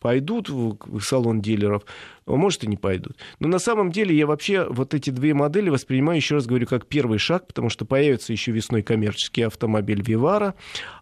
пойдут 0.00 0.48
в 0.48 1.00
салон 1.00 1.40
дилеров 1.40 1.84
может 2.26 2.64
и 2.64 2.66
не 2.66 2.76
пойдут. 2.76 3.16
Но 3.38 3.48
на 3.48 3.58
самом 3.58 3.90
деле 3.90 4.16
я 4.16 4.26
вообще 4.26 4.66
вот 4.68 4.94
эти 4.94 5.10
две 5.10 5.34
модели 5.34 5.68
воспринимаю, 5.68 6.16
еще 6.16 6.36
раз 6.36 6.46
говорю, 6.46 6.66
как 6.66 6.86
первый 6.86 7.18
шаг, 7.18 7.46
потому 7.46 7.68
что 7.68 7.84
появится 7.84 8.32
еще 8.32 8.52
весной 8.52 8.82
коммерческий 8.82 9.42
автомобиль 9.42 10.00
Vivara, 10.00 10.54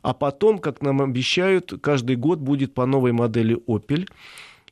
а 0.03 0.15
потом, 0.15 0.59
как 0.59 0.83
нам 0.83 1.01
обещают, 1.01 1.73
каждый 1.81 2.17
год 2.17 2.41
будет 2.41 2.75
по 2.75 2.87
новой 2.87 3.13
модели 3.13 3.57
Opel. 3.67 4.09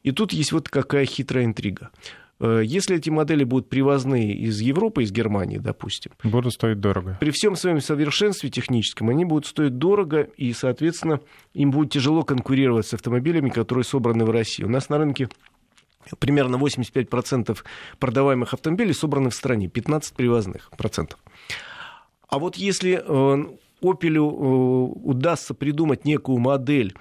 И 0.03 0.13
тут 0.13 0.33
есть 0.33 0.53
вот 0.53 0.69
какая 0.69 1.05
хитрая 1.05 1.45
интрига. 1.45 1.91
Э, 2.41 2.63
если 2.65 2.97
эти 2.97 3.11
модели 3.11 3.45
будут 3.45 3.69
привозные 3.69 4.35
из 4.35 4.61
Европы, 4.61 5.03
из 5.03 5.13
Германии, 5.13 5.59
допустим... 5.59 6.13
Будут 6.25 6.55
стоить 6.55 6.81
дорого. 6.81 7.19
При 7.21 7.31
всем 7.31 7.55
своем 7.55 7.81
совершенстве 7.81 8.51
техническом 8.51 9.11
они 9.11 9.25
будут 9.25 9.47
стоить 9.47 9.77
дорого, 9.79 10.23
и, 10.37 10.53
соответственно, 10.53 11.21
им 11.55 11.71
будет 11.71 11.93
тяжело 11.93 12.23
конкурировать 12.23 12.87
с 12.87 12.95
автомобилями, 12.95 13.51
которые 13.51 13.85
собраны 13.85 14.25
в 14.25 14.31
России. 14.31 14.65
У 14.65 14.69
нас 14.69 14.89
на 14.89 14.99
рынке 14.99 15.29
примерно 16.19 16.57
85% 16.57 17.59
продаваемых 17.99 18.55
автомобилей 18.55 18.93
собраны 18.93 19.31
в 19.31 19.35
стране, 19.35 19.69
15 19.69 20.15
привозных 20.15 20.71
процентов. 20.77 21.19
А 22.29 22.39
вот 22.39 22.57
если 22.57 23.03
Opel 23.83 24.17
э, 24.17 24.21
удастся 24.21 25.55
придумать 25.55 26.05
некую 26.05 26.39
модель, 26.39 26.95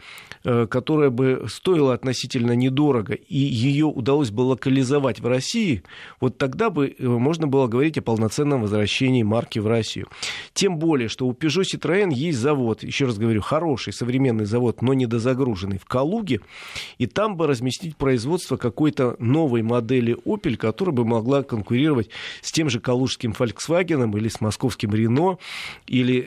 э, 0.44 0.68
которая 0.68 1.10
бы 1.10 1.46
стоила 1.48 1.94
относительно 1.94 2.54
недорого, 2.54 3.14
и 3.14 3.38
ее 3.38 3.86
удалось 3.86 4.32
бы 4.32 4.42
локализовать 4.42 5.20
в 5.20 5.28
России, 5.28 5.84
вот 6.20 6.38
тогда 6.38 6.70
бы 6.70 6.96
э, 6.98 7.08
можно 7.08 7.48
было 7.48 7.68
говорить 7.68 7.98
о 7.98 8.02
полноценном 8.02 8.62
возвращении 8.62 9.24
марки 9.24 9.60
в 9.60 9.68
Россию. 9.68 10.08
Тем 10.54 10.78
более, 10.78 11.10
что 11.10 11.28
у 11.28 11.34
Peugeot 11.34 11.64
Citroën 11.74 12.14
есть 12.14 12.40
завод, 12.40 12.84
еще 12.84 13.06
раз 13.06 13.18
говорю, 13.18 13.42
хороший 13.42 13.94
современный 13.94 14.46
завод, 14.46 14.82
но 14.82 14.94
недозагруженный 14.94 15.78
в 15.78 15.86
Калуге, 15.86 16.42
и 16.98 17.08
там 17.08 17.36
бы 17.36 17.48
разместить 17.48 17.98
производство 17.98 18.58
какой-то 18.58 19.16
новой 19.20 19.62
модели 19.62 20.16
Opel, 20.26 20.56
которая 20.56 20.96
бы 20.96 21.06
могла 21.06 21.44
конкурировать 21.44 22.10
с 22.42 22.52
тем 22.52 22.70
же 22.70 22.80
калужским 22.80 23.32
Volkswagen 23.38 24.18
или 24.18 24.28
с 24.28 24.42
московским 24.42 24.92
Renault, 24.92 25.40
или 25.88 26.20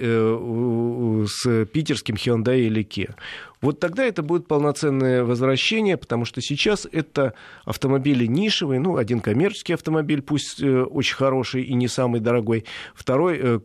с 1.26 1.64
питерским 1.66 2.16
Hyundai 2.16 2.60
или 2.60 2.82
Kia. 2.84 3.14
Вот 3.60 3.78
тогда 3.78 4.04
это 4.04 4.22
будет 4.22 4.48
полноценное 4.48 5.24
возвращение, 5.24 5.96
потому 5.96 6.24
что 6.24 6.40
сейчас 6.40 6.86
это 6.90 7.34
автомобили 7.64 8.26
нишевые, 8.26 8.80
ну, 8.80 8.96
один 8.96 9.20
коммерческий 9.20 9.74
автомобиль, 9.74 10.20
пусть 10.20 10.60
э, 10.60 10.82
очень 10.82 11.14
хороший 11.14 11.62
и 11.62 11.74
не 11.74 11.88
самый 11.88 12.20
дорогой, 12.20 12.64
второй 12.94 13.38
э, 13.40 13.60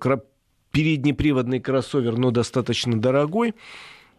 переднеприводный 0.72 1.60
кроссовер, 1.60 2.18
но 2.18 2.30
достаточно 2.30 3.00
дорогой, 3.00 3.56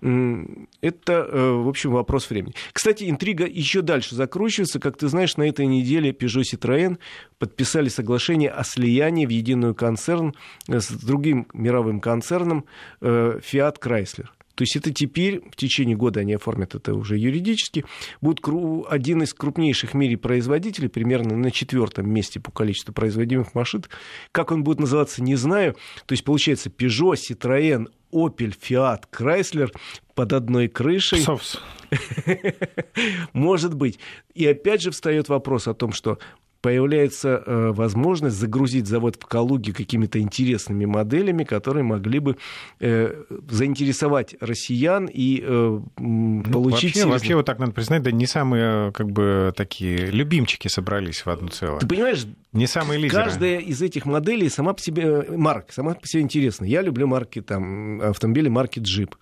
это, 0.01 1.13
э, 1.13 1.51
в 1.53 1.69
общем, 1.69 1.91
вопрос 1.93 2.31
времени. 2.31 2.55
Кстати, 2.73 3.09
интрига 3.09 3.47
еще 3.47 3.83
дальше 3.83 4.15
закручивается. 4.15 4.79
Как 4.79 4.97
ты 4.97 5.09
знаешь, 5.09 5.37
на 5.37 5.49
этой 5.49 5.67
неделе 5.67 6.11
Peugeot 6.11 6.43
Citroën 6.43 6.99
подписали 7.39 7.89
соглашение 7.89 8.51
о 8.51 8.65
слиянии 8.65 9.27
в 9.27 9.31
единую 9.31 9.75
концерн 9.75 10.35
э, 10.69 10.81
с 10.81 10.91
другим 10.91 11.47
мировым 11.53 12.01
концерном 12.01 12.65
э, 13.01 13.41
Fiat 13.41 13.81
Chrysler. 13.81 14.27
То 14.59 14.63
есть 14.63 14.75
это 14.75 14.93
теперь, 14.93 15.41
в 15.53 15.55
течение 15.55 15.97
года 15.97 16.19
они 16.19 16.35
оформят 16.35 16.75
это 16.75 16.93
уже 16.93 17.17
юридически, 17.17 17.85
будет 18.21 18.41
один 18.89 19.23
из 19.23 19.33
крупнейших 19.33 19.91
в 19.91 19.95
мире 19.95 20.17
производителей, 20.17 20.89
примерно 20.89 21.37
на 21.37 21.53
четвертом 21.53 22.11
месте 22.13 22.41
по 22.41 22.51
количеству 22.51 22.93
производимых 22.93 23.55
машин. 23.55 23.85
Как 24.33 24.51
он 24.51 24.65
будет 24.65 24.81
называться, 24.81 25.23
не 25.23 25.37
знаю. 25.37 25.77
То 26.07 26.13
есть 26.13 26.25
получается 26.25 26.71
Peugeot, 26.71 27.15
Citroën, 27.15 27.87
Opel, 28.13 28.55
Fiat, 28.59 29.05
Chrysler 29.13 29.73
под 30.15 30.33
одной 30.33 30.69
крышей. 30.69 31.21
Совс. 31.21 31.61
Может 33.33 33.75
быть. 33.75 33.99
И 34.35 34.47
опять 34.47 34.83
же 34.83 34.91
встает 34.91 35.29
вопрос 35.29 35.69
о 35.69 35.75
том, 35.75 35.93
что 35.93 36.19
появляется 36.61 37.43
э, 37.45 37.71
возможность 37.73 38.37
загрузить 38.37 38.87
завод 38.87 39.17
в 39.17 39.27
Калуге 39.27 39.73
какими-то 39.73 40.19
интересными 40.19 40.85
моделями, 40.87 41.45
которые 41.45 41.85
могли 41.85 42.19
бы 42.19 42.37
э, 42.81 43.15
заинтересовать 43.49 44.35
россиян 44.41 45.07
и 45.07 45.41
э, 45.43 45.81
ну, 45.99 46.43
получить... 46.43 46.97
Вообще, 46.97 47.07
вообще, 47.09 47.37
вот 47.37 47.47
так 47.47 47.59
надо 47.59 47.73
признать, 47.73 48.03
да 48.03 48.11
не 48.11 48.27
самые 48.27 48.93
как 48.93 49.11
бы 49.11 49.53
такие 49.57 50.07
любимчики 50.07 50.69
собрались 50.69 51.25
в 51.25 51.31
одну 51.31 51.49
целое. 51.49 51.79
Ты 51.79 51.87
понимаешь, 51.87 52.27
не 52.53 52.67
самые 52.67 52.99
лидеры. 52.99 53.25
Каждая 53.25 53.59
из 53.59 53.83
этих 53.83 54.07
моделей 54.07 54.49
сама 54.49 54.73
по 54.73 54.81
себе, 54.81 55.25
марка, 55.37 55.73
сама 55.73 55.95
по 55.95 56.07
себе 56.07 56.23
интересна. 56.23 56.65
Я 56.65 56.81
люблю 56.81 57.07
марки, 57.07 57.43
там, 57.43 58.01
автомобили 58.01 58.49
марки 58.49 58.79
Jeep. 58.79 59.13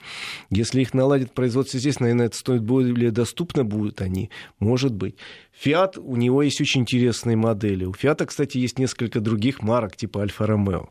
Если 0.51 0.81
их 0.81 0.95
наладят 0.95 1.33
производство 1.33 1.79
здесь, 1.79 1.99
наверное, 1.99 2.27
это 2.27 2.37
стоит 2.37 2.63
более 2.63 3.11
доступно 3.11 3.65
будут 3.65 4.01
они, 4.01 4.31
может 4.61 4.95
быть. 4.95 5.17
Fiat, 5.65 5.99
у 5.99 6.17
него 6.17 6.43
есть 6.43 6.61
очень 6.61 6.83
интересные 6.83 7.37
модели. 7.37 7.85
У 7.85 7.93
Fiat, 7.93 8.27
кстати, 8.27 8.59
есть 8.59 8.79
несколько 8.79 9.21
других 9.21 9.63
марок, 9.63 9.97
типа 9.97 10.21
Альфа 10.21 10.47
Ромео. 10.47 10.91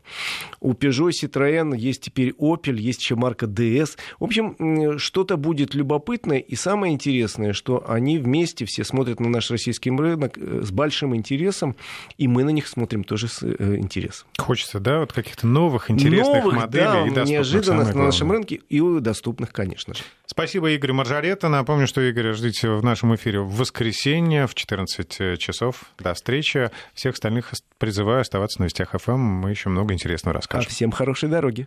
У 0.60 0.72
Peugeot 0.72 1.10
Citroën 1.10 1.76
есть 1.76 2.02
теперь 2.02 2.30
Opel, 2.30 2.76
есть 2.76 3.00
еще 3.00 3.14
марка 3.14 3.46
DS. 3.46 3.96
В 4.18 4.24
общем, 4.24 4.98
что-то 4.98 5.36
будет 5.36 5.74
любопытное. 5.74 6.38
И 6.38 6.56
самое 6.56 6.92
интересное, 6.92 7.52
что 7.52 7.88
они 7.88 8.18
вместе 8.18 8.64
все 8.64 8.82
смотрят 8.82 9.20
на 9.20 9.28
наш 9.28 9.50
российский 9.50 9.90
рынок 9.90 10.36
э, 10.36 10.62
с 10.64 10.72
большим 10.72 11.14
интересом, 11.14 11.76
и 12.18 12.26
мы 12.36 12.44
на 12.44 12.50
них 12.50 12.68
смотрим 12.68 13.02
тоже 13.02 13.28
с 13.28 13.42
э, 13.42 13.76
интересом. 13.78 14.28
Хочется, 14.36 14.78
да, 14.78 15.00
вот 15.00 15.14
каких-то 15.14 15.46
новых 15.46 15.90
интересных 15.90 16.44
новых, 16.44 16.54
моделей 16.54 16.84
да, 16.84 17.00
и 17.00 17.04
доступных. 17.04 17.28
неожиданных 17.28 17.94
на 17.94 18.04
нашем 18.04 18.30
рынке 18.30 18.56
и 18.68 19.00
доступных, 19.00 19.54
конечно 19.54 19.94
же. 19.94 20.02
Спасибо, 20.26 20.70
Игорь 20.70 20.92
Маржарета. 20.92 21.48
Напомню, 21.48 21.86
что 21.86 22.08
Игоря 22.10 22.34
ждите 22.34 22.68
в 22.68 22.84
нашем 22.84 23.14
эфире 23.14 23.40
в 23.40 23.56
воскресенье 23.56 24.46
в 24.46 24.54
14 24.54 25.38
часов. 25.38 25.84
До 25.98 26.12
встречи. 26.12 26.70
Всех 26.92 27.14
остальных 27.14 27.52
призываю 27.78 28.20
оставаться 28.20 28.60
на 28.60 28.64
Вестях 28.64 28.90
ФМ. 28.92 29.18
Мы 29.18 29.50
еще 29.50 29.70
много 29.70 29.94
интересного 29.94 30.34
расскажем. 30.34 30.66
А 30.68 30.70
всем 30.70 30.90
хорошей 30.90 31.30
дороги. 31.30 31.66